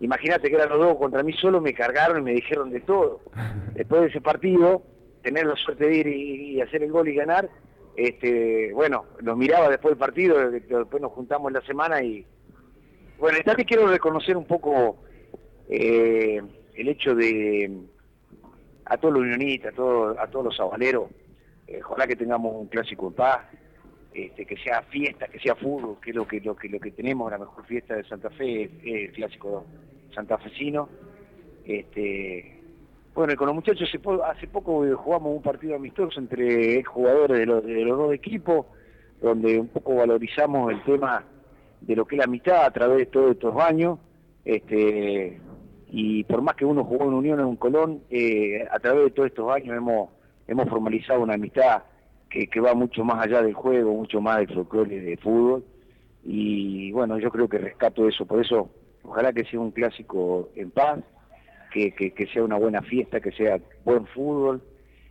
Imagínate 0.00 0.48
que 0.48 0.54
eran 0.54 0.70
los 0.70 0.78
dos 0.78 0.96
contra 0.96 1.22
mí 1.22 1.34
solo, 1.34 1.60
me 1.60 1.74
cargaron 1.74 2.20
y 2.20 2.22
me 2.22 2.32
dijeron 2.32 2.70
de 2.70 2.80
todo. 2.80 3.20
Después 3.74 4.00
de 4.00 4.06
ese 4.08 4.22
partido, 4.22 4.82
tener 5.22 5.46
la 5.46 5.56
suerte 5.56 5.86
de 5.86 5.94
ir 5.94 6.06
y, 6.06 6.60
hacer 6.62 6.82
el 6.82 6.90
gol 6.90 7.06
y 7.06 7.14
ganar, 7.14 7.50
este, 7.96 8.72
bueno, 8.72 9.04
los 9.20 9.36
miraba 9.36 9.68
después 9.68 9.92
del 9.92 9.98
partido, 9.98 10.50
después 10.50 11.02
nos 11.02 11.12
juntamos 11.12 11.48
en 11.48 11.54
la 11.54 11.62
semana 11.62 12.00
y 12.00 12.24
bueno, 13.18 13.38
también 13.44 13.66
quiero 13.66 13.88
reconocer 13.88 14.36
un 14.36 14.46
poco 14.46 14.98
eh, 15.68 16.40
el 16.74 16.88
hecho 16.88 17.14
de 17.16 17.72
a 18.84 18.96
todos 18.96 19.14
los 19.14 19.24
unionistas, 19.24 19.72
a 19.72 19.76
todos, 19.76 20.18
a 20.18 20.28
todos 20.28 20.44
los 20.46 20.56
sabaleros, 20.56 21.10
eh, 21.66 21.80
ojalá 21.84 22.06
que 22.06 22.14
tengamos 22.14 22.54
un 22.54 22.68
clásico 22.68 23.08
en 23.08 23.14
paz, 23.14 23.40
este, 24.12 24.46
que 24.46 24.56
sea 24.56 24.82
fiesta, 24.82 25.28
que 25.28 25.38
sea 25.38 25.54
fútbol, 25.54 25.98
que 26.02 26.10
es 26.10 26.16
lo 26.16 26.26
que, 26.26 26.40
lo 26.40 26.56
que, 26.56 26.68
lo 26.68 26.80
que 26.80 26.90
tenemos, 26.90 27.30
la 27.30 27.38
mejor 27.38 27.64
fiesta 27.66 27.94
de 27.94 28.04
Santa 28.04 28.30
Fe, 28.30 28.70
el 28.84 29.12
clásico 29.12 29.64
santafesino. 30.14 30.88
Este, 31.64 32.58
bueno, 33.14 33.34
con 33.36 33.46
los 33.46 33.54
muchachos 33.54 33.88
hace, 34.24 34.48
poco 34.48 34.86
eh, 34.86 34.94
jugamos 34.94 35.36
un 35.36 35.42
partido 35.42 35.76
amistoso 35.76 36.20
entre 36.20 36.82
jugadores 36.84 37.38
de 37.38 37.46
los, 37.46 37.64
de 37.64 37.84
los 37.84 37.98
dos 37.98 38.12
equipos, 38.14 38.66
donde 39.20 39.58
un 39.58 39.68
poco 39.68 39.96
valorizamos 39.96 40.72
el 40.72 40.82
tema 40.84 41.24
de 41.80 41.96
lo 41.96 42.06
que 42.06 42.16
es 42.16 42.18
la 42.18 42.24
amistad 42.24 42.64
a 42.64 42.70
través 42.70 42.98
de 42.98 43.06
todos 43.06 43.32
estos 43.32 43.56
años. 43.56 43.98
Este, 44.44 45.38
y 45.90 46.24
por 46.24 46.42
más 46.42 46.54
que 46.54 46.64
uno 46.64 46.84
jugó 46.84 47.04
en 47.04 47.14
Unión 47.14 47.40
en 47.40 47.46
un 47.46 47.56
Colón, 47.56 48.02
eh, 48.10 48.66
a 48.70 48.78
través 48.78 49.04
de 49.04 49.10
todos 49.10 49.28
estos 49.28 49.50
años 49.52 49.76
hemos, 49.76 50.10
hemos 50.46 50.68
formalizado 50.68 51.20
una 51.20 51.34
amistad 51.34 51.82
que, 52.30 52.48
que, 52.48 52.60
va 52.60 52.74
mucho 52.74 53.04
más 53.04 53.24
allá 53.24 53.42
del 53.42 53.54
juego, 53.54 53.94
mucho 53.94 54.20
más 54.20 54.38
del 54.38 54.54
folclore 54.54 55.00
de 55.00 55.16
fútbol. 55.16 55.64
Y 56.24 56.92
bueno, 56.92 57.18
yo 57.18 57.30
creo 57.30 57.48
que 57.48 57.58
rescato 57.58 58.08
eso, 58.08 58.26
por 58.26 58.44
eso 58.44 58.70
ojalá 59.02 59.32
que 59.32 59.44
sea 59.44 59.60
un 59.60 59.70
clásico 59.70 60.50
en 60.54 60.70
paz, 60.70 61.00
que, 61.72 62.28
sea 62.32 62.42
una 62.42 62.56
buena 62.56 62.82
fiesta, 62.82 63.20
que 63.20 63.32
sea 63.32 63.58
buen 63.84 64.06
fútbol 64.06 64.62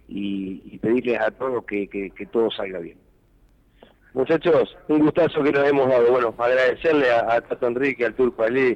y, 0.08 0.78
pedirles 0.80 1.20
a 1.20 1.32
todos 1.32 1.66
que, 1.66 1.88
que 1.88 2.26
todo 2.28 2.52
salga 2.52 2.80
bien. 2.80 2.98
Muchachos, 4.18 4.76
un 4.88 4.98
gustazo 4.98 5.44
que 5.44 5.52
nos 5.52 5.70
hemos 5.70 5.88
dado. 5.88 6.12
Bueno, 6.12 6.34
agradecerle 6.40 7.12
a, 7.12 7.40
Tato 7.40 7.68
Enrique, 7.68 8.04
al 8.04 8.16
Turco 8.16 8.42
Ali, 8.42 8.76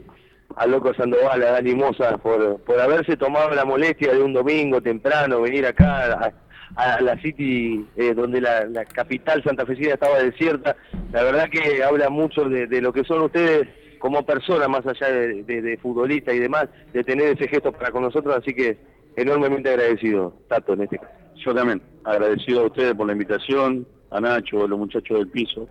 al 0.56 0.70
Loco 0.70 0.94
Sandoval, 0.94 1.42
a 1.42 1.54
Dani 1.54 1.74
Moza, 1.74 2.20
por, 2.20 2.60
por 2.62 2.80
haberse 2.80 3.18
tomado 3.18 3.50
la 3.56 3.66
molestia 3.66 4.14
de 4.14 4.22
un 4.22 4.34
domingo 4.34 4.82
temprano, 4.82 5.42
venir 5.42 5.66
acá 5.66 6.14
a, 6.14 6.34
la 6.76 7.18
City, 7.22 7.86
eh, 7.96 8.14
donde 8.14 8.42
la, 8.42 8.86
capital 8.86 9.44
santafesina 9.44 9.94
estaba 9.94 10.20
desierta. 10.20 10.76
La 11.12 11.24
verdad 11.24 11.50
que 11.50 11.84
habla 11.84 12.10
mucho 12.10 12.46
de, 12.46 12.82
lo 12.82 12.94
que 12.94 13.04
son 13.04 13.22
ustedes 13.22 13.68
como 14.00 14.26
personas, 14.26 14.68
más 14.68 14.86
allá 14.86 15.12
de, 15.12 15.44
de, 15.44 15.78
futbolistas 15.78 16.34
y 16.34 16.40
demás, 16.40 16.68
de 16.94 17.04
tener 17.04 17.38
ese 17.38 17.48
gesto 17.48 17.72
para 17.72 17.92
con 17.92 18.04
nosotros, 18.04 18.36
así 18.36 18.54
que 18.54 18.78
enormemente 19.16 19.70
agradecido, 19.70 20.34
Tato, 20.48 20.74
en 20.74 20.84
este 20.84 20.98
caso. 20.98 21.14
Yo 21.46 21.54
también, 21.54 21.82
agradecido 22.04 22.62
a 22.62 22.66
ustedes 22.68 22.94
por 22.94 23.08
la 23.08 23.14
invitación, 23.14 23.88
a 24.10 24.20
Nacho, 24.20 24.64
a 24.64 24.68
los 24.68 24.80
muchachos 24.80 25.20
del 25.20 25.28
piso, 25.28 25.68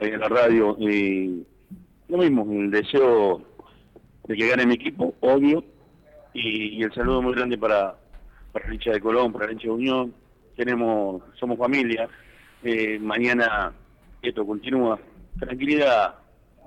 en 0.00 0.20
la 0.20 0.28
radio, 0.28 0.76
y 0.78 1.44
lo 2.08 2.18
mismo, 2.18 2.46
el 2.50 2.70
deseo 2.70 3.42
de 4.26 4.36
que 4.36 4.48
gane 4.48 4.66
mi 4.66 4.74
equipo, 4.74 5.14
obvio, 5.20 5.64
y, 6.34 6.82
el 6.82 6.92
saludo 6.92 7.22
muy 7.22 7.34
grande 7.34 7.58
para, 7.58 7.96
para 8.58 8.68
el 8.68 8.74
hincha 8.74 8.92
de 8.92 9.00
Colón, 9.00 9.32
para 9.32 9.46
el 9.46 9.52
hincha 9.52 9.68
de 9.68 9.72
Unión, 9.72 10.14
tenemos, 10.56 11.22
somos 11.38 11.58
familia, 11.58 12.08
eh, 12.62 12.98
mañana 12.98 13.72
esto 14.20 14.44
continúa, 14.44 14.98
tranquilidad, 15.38 16.16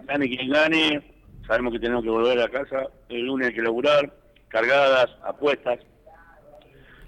gane 0.03 0.29
quien 0.29 0.49
gane, 0.49 1.01
sabemos 1.45 1.73
que 1.73 1.79
tenemos 1.79 2.03
que 2.03 2.09
volver 2.09 2.39
a 2.39 2.49
casa, 2.49 2.87
el 3.09 3.25
lunes 3.25 3.49
hay 3.49 3.53
que 3.53 3.61
laburar, 3.61 4.13
cargadas, 4.47 5.09
apuestas, 5.23 5.79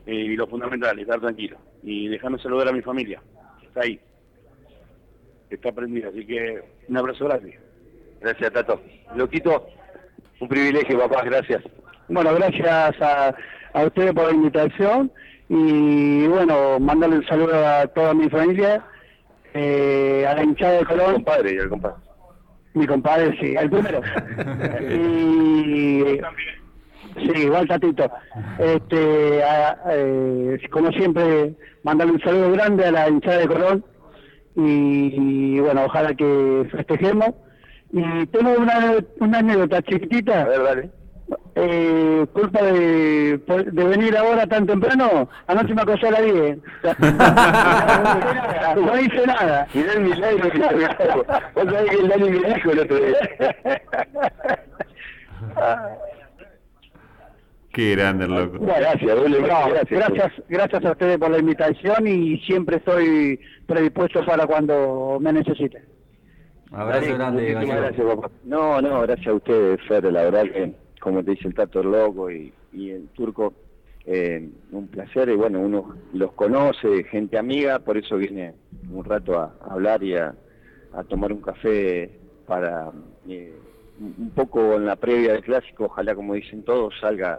eh, 0.05 0.13
y 0.13 0.35
lo 0.35 0.47
fundamental, 0.47 0.99
estar 0.99 1.21
tranquilo, 1.21 1.57
y 1.81 2.09
dejarme 2.09 2.37
saludar 2.39 2.67
a 2.67 2.73
mi 2.73 2.81
familia 2.81 3.21
está 3.73 3.81
ahí. 3.81 3.99
Está 5.49 5.71
prendida, 5.71 6.09
así 6.09 6.25
que 6.25 6.61
un 6.87 6.97
abrazo 6.97 7.25
grande. 7.25 7.59
Gracias, 8.21 8.53
Tato. 8.53 8.81
Loquito, 9.15 9.67
un 10.39 10.47
privilegio, 10.47 10.99
papá, 10.99 11.23
gracias. 11.23 11.63
Bueno, 12.07 12.33
gracias 12.35 13.01
a, 13.01 13.35
a 13.73 13.83
ustedes 13.85 14.13
por 14.13 14.25
la 14.25 14.35
invitación 14.35 15.11
y 15.49 16.27
bueno, 16.27 16.79
mandarle 16.79 17.17
un 17.17 17.25
saludo 17.25 17.53
a 17.55 17.87
toda 17.87 18.13
mi 18.13 18.29
familia, 18.29 18.83
eh, 19.53 20.25
a 20.27 20.35
la 20.35 20.43
hinchada 20.43 20.79
de 20.79 20.85
Colón. 20.85 21.07
Mi 21.07 21.13
compadre 21.15 21.53
y 21.53 21.59
al 21.59 21.69
compadre. 21.69 21.95
Mi 22.73 22.87
compadre, 22.87 23.37
sí, 23.39 23.55
el 23.55 23.69
primero. 23.69 24.01
y, 24.89 26.19
Sí, 27.15 27.31
igual 27.41 27.67
Tatito. 27.67 28.09
Este, 28.57 29.41
eh, 29.91 30.59
como 30.71 30.91
siempre, 30.91 31.53
mandarle 31.83 32.13
un 32.13 32.21
saludo 32.21 32.51
grande 32.51 32.85
a 32.85 32.91
la 32.91 33.09
hinchada 33.09 33.37
de 33.39 33.47
Colón 33.47 33.85
y, 34.55 35.59
bueno, 35.59 35.85
ojalá 35.85 36.13
que 36.15 36.67
festejemos. 36.71 37.29
Y 37.91 38.25
tengo 38.27 38.53
una, 38.57 38.95
una 39.19 39.39
anécdota 39.39 39.81
chiquitita. 39.83 40.41
A 40.41 40.47
ver, 40.47 40.63
dale. 40.63 40.89
Eh, 41.55 42.25
culpa 42.33 42.63
de, 42.63 43.37
de 43.37 43.83
venir 43.83 44.17
ahora 44.17 44.47
tan 44.47 44.65
temprano, 44.65 45.29
anoche 45.47 45.73
me 45.73 45.81
acosó 45.81 46.07
a 46.07 46.11
la 46.11 46.21
10. 46.21 46.57
no 48.77 48.99
hice 48.99 49.27
nada. 49.27 49.67
Y 49.73 49.79
el 49.79 49.99
milagro 50.01 50.49
que 50.49 50.59
Vos 50.59 50.67
sabés 51.65 51.89
que 51.89 51.95
el 51.97 52.07
Dani 52.07 52.29
me 52.29 52.53
dijo 52.53 52.71
el 52.71 52.79
otro 52.79 52.95
día. 52.97 53.17
Qué 57.73 57.95
grande, 57.95 58.27
loco. 58.27 58.59
gracias, 58.59 59.17
gracias, 59.89 60.31
gracias, 60.47 60.85
a 60.85 60.91
ustedes 60.91 61.17
por 61.17 61.31
la 61.31 61.39
invitación 61.39 62.07
y 62.07 62.37
siempre 62.41 62.77
estoy 62.77 63.39
predispuesto 63.65 64.23
para 64.25 64.45
cuando 64.45 65.17
me 65.19 65.33
necesiten. 65.33 65.83
Abrazo 66.71 67.15
grande, 67.15 67.53
gracias, 67.53 68.05
papá. 68.05 68.29
No, 68.43 68.79
no, 68.79 69.01
gracias 69.01 69.27
a 69.27 69.33
ustedes, 69.33 69.81
Fer, 69.87 70.03
la 70.05 70.23
verdad 70.23 70.43
que, 70.43 70.71
como 71.03 71.21
te 71.21 71.31
dice 71.31 71.49
el 71.49 71.53
Tato 71.53 71.83
Loco 71.83 72.31
y, 72.31 72.53
el 72.73 73.09
Turco, 73.09 73.53
eh, 74.05 74.49
un 74.71 74.87
placer 74.87 75.27
y 75.27 75.35
bueno, 75.35 75.59
uno 75.59 75.97
los 76.13 76.31
conoce, 76.31 77.03
gente 77.03 77.37
amiga, 77.37 77.79
por 77.79 77.97
eso 77.97 78.15
viene 78.15 78.53
un 78.89 79.03
rato 79.03 79.37
a, 79.37 79.53
hablar 79.69 80.01
y 80.01 80.15
a, 80.15 80.33
tomar 81.09 81.33
un 81.33 81.41
café 81.41 82.09
para 82.47 82.89
eh, 83.27 83.53
un 83.99 84.31
poco 84.33 84.75
en 84.75 84.85
la 84.85 84.95
previa 84.95 85.33
del 85.33 85.43
clásico, 85.43 85.85
ojalá 85.85 86.15
como 86.15 86.35
dicen 86.35 86.63
todos 86.63 86.93
salga 87.01 87.37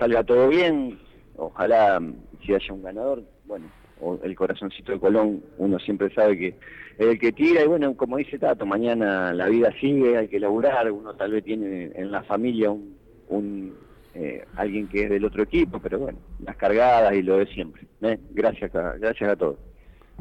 salga 0.00 0.24
todo 0.24 0.48
bien, 0.48 0.98
ojalá 1.36 2.02
si 2.44 2.54
haya 2.54 2.72
un 2.74 2.82
ganador, 2.82 3.22
bueno, 3.44 3.66
o 4.00 4.18
el 4.22 4.34
corazoncito 4.34 4.92
de 4.92 5.00
Colón, 5.00 5.42
uno 5.58 5.78
siempre 5.78 6.12
sabe 6.14 6.36
que 6.36 6.48
es 6.48 7.06
el 7.06 7.18
que 7.18 7.32
tira 7.32 7.62
y 7.62 7.66
bueno, 7.66 7.96
como 7.96 8.16
dice 8.16 8.38
Tato, 8.38 8.66
mañana 8.66 9.32
la 9.32 9.46
vida 9.48 9.72
sigue, 9.80 10.16
hay 10.16 10.28
que 10.28 10.40
laburar, 10.40 10.90
uno 10.90 11.14
tal 11.14 11.32
vez 11.32 11.44
tiene 11.44 11.92
en 11.94 12.10
la 12.10 12.22
familia 12.22 12.70
un, 12.70 13.74
eh, 14.14 14.44
alguien 14.56 14.88
que 14.88 15.04
es 15.04 15.10
del 15.10 15.24
otro 15.24 15.42
equipo, 15.42 15.78
pero 15.78 15.98
bueno, 15.98 16.18
las 16.40 16.56
cargadas 16.56 17.14
y 17.14 17.22
lo 17.22 17.38
de 17.38 17.46
siempre. 17.46 17.82
¿eh? 18.02 18.18
Gracias, 18.30 18.72
gracias 18.72 19.30
a 19.30 19.36
todos. 19.36 19.58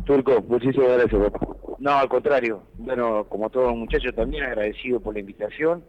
Turco, 0.04 0.44
muchísimas 0.48 0.98
gracias, 0.98 1.22
papá. 1.32 1.56
No, 1.80 1.92
al 1.92 2.10
contrario. 2.10 2.64
Bueno, 2.78 3.26
como 3.30 3.50
todos 3.50 3.68
los 3.68 3.78
muchachos 3.78 4.14
también 4.14 4.44
agradecido 4.44 5.00
por 5.00 5.14
la 5.14 5.22
invitación 5.22 5.84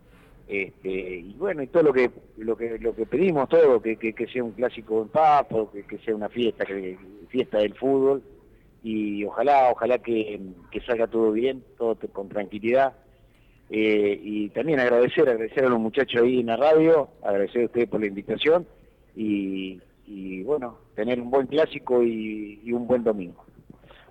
este, 0.49 0.89
y 0.89 1.35
bueno, 1.35 1.63
y 1.63 1.67
todo 1.67 1.83
lo 1.83 1.93
que 1.93 2.11
lo 2.37 2.57
que 2.57 2.79
lo 2.79 2.95
que 2.95 3.05
pedimos, 3.05 3.49
todo, 3.49 3.83
que, 3.83 3.97
que, 3.97 4.27
sea 4.29 4.45
un 4.45 4.53
clásico 4.53 5.03
en 5.03 5.09
paz, 5.09 5.47
que, 5.89 5.99
sea 5.99 6.15
una 6.15 6.29
fiesta, 6.29 6.65
que, 6.65 6.97
fiesta 7.29 7.59
del 7.59 7.75
fútbol, 7.75 8.23
y 8.83 9.25
ojalá, 9.25 9.71
ojalá 9.73 9.99
que, 9.99 10.41
salga 10.87 11.09
todo 11.09 11.33
bien, 11.33 11.65
todo 11.77 11.97
con 12.13 12.29
tranquilidad. 12.29 12.95
Eh, 13.69 14.21
y 14.23 14.49
también 14.51 14.79
agradecer, 14.79 15.29
agradecer 15.29 15.65
a 15.65 15.69
los 15.69 15.81
muchachos 15.81 16.23
ahí 16.23 16.39
en 16.39 16.47
la 16.47 16.57
radio, 16.57 17.09
agradecer 17.25 17.63
a 17.63 17.65
ustedes 17.65 17.89
por 17.89 17.99
la 17.99 18.07
invitación 18.07 18.65
y, 19.17 19.81
bueno, 20.45 20.79
tener 20.95 21.21
un 21.21 21.31
buen 21.31 21.49
clásico 21.49 22.05
y, 22.05 22.71
un 22.71 22.87
buen 22.87 23.03
domingo. 23.03 23.45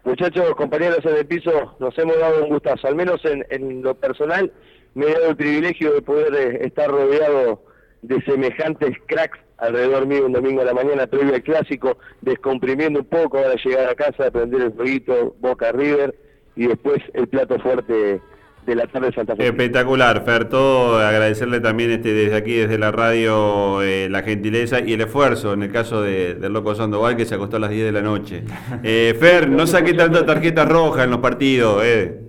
Muchachos, 0.03 0.53
compañeros 0.55 0.99
en 1.05 1.15
el 1.15 1.25
piso, 1.25 1.77
nos 1.79 1.97
hemos 1.97 2.19
dado 2.19 2.43
un 2.43 2.49
gustazo, 2.49 2.87
al 2.87 2.95
menos 2.95 3.23
en, 3.23 3.45
en 3.49 3.81
lo 3.81 3.95
personal 3.95 4.51
me 4.95 5.05
he 5.05 5.13
dado 5.13 5.29
el 5.29 5.35
privilegio 5.35 5.93
de 5.93 6.01
poder 6.01 6.33
eh, 6.33 6.65
estar 6.65 6.89
rodeado 6.89 7.63
de 8.01 8.21
semejantes 8.23 8.97
cracks 9.05 9.39
alrededor 9.57 10.05
mío 10.05 10.25
un 10.25 10.33
domingo 10.33 10.61
a 10.61 10.65
la 10.65 10.73
mañana 10.73 11.07
previo 11.07 11.33
al 11.33 11.43
clásico, 11.43 11.97
descomprimiendo 12.21 12.99
un 12.99 13.05
poco 13.05 13.41
para 13.41 13.55
llegar 13.55 13.89
a 13.89 13.95
casa, 13.95 14.31
prender 14.31 14.61
el 14.61 14.73
fueguito 14.73 15.35
Boca 15.39 15.71
River 15.71 16.15
y 16.55 16.67
después 16.67 17.01
el 17.13 17.27
plato 17.27 17.59
fuerte 17.59 18.21
de 18.65 18.75
la 18.75 18.87
tarde 18.87 19.07
de 19.07 19.13
Santa 19.13 19.35
Fe. 19.35 19.45
Espectacular, 19.47 20.23
Fer, 20.25 20.49
todo 20.49 20.97
agradecerle 20.97 21.59
también 21.59 21.91
este 21.91 22.13
desde 22.13 22.35
aquí, 22.35 22.53
desde 22.55 22.77
la 22.77 22.91
radio, 22.91 23.81
eh, 23.83 24.09
la 24.09 24.23
gentileza 24.23 24.79
y 24.79 24.93
el 24.93 25.01
esfuerzo 25.01 25.53
en 25.53 25.63
el 25.63 25.71
caso 25.71 26.01
de, 26.01 26.35
del 26.35 26.51
Loco 26.51 26.73
Sandoval 26.73 27.15
que 27.15 27.25
se 27.25 27.35
acostó 27.35 27.57
a 27.57 27.59
las 27.59 27.69
10 27.69 27.85
de 27.85 27.91
la 27.91 28.01
noche. 28.01 28.43
Eh, 28.83 29.15
Fer, 29.19 29.49
no 29.49 29.65
saqué 29.65 29.93
tanta 29.93 30.25
tarjeta 30.25 30.65
roja 30.65 31.03
en 31.03 31.11
los 31.11 31.19
partidos. 31.19 31.83
Eh. 31.83 32.19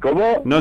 ¿Cómo? 0.00 0.42
No 0.44 0.54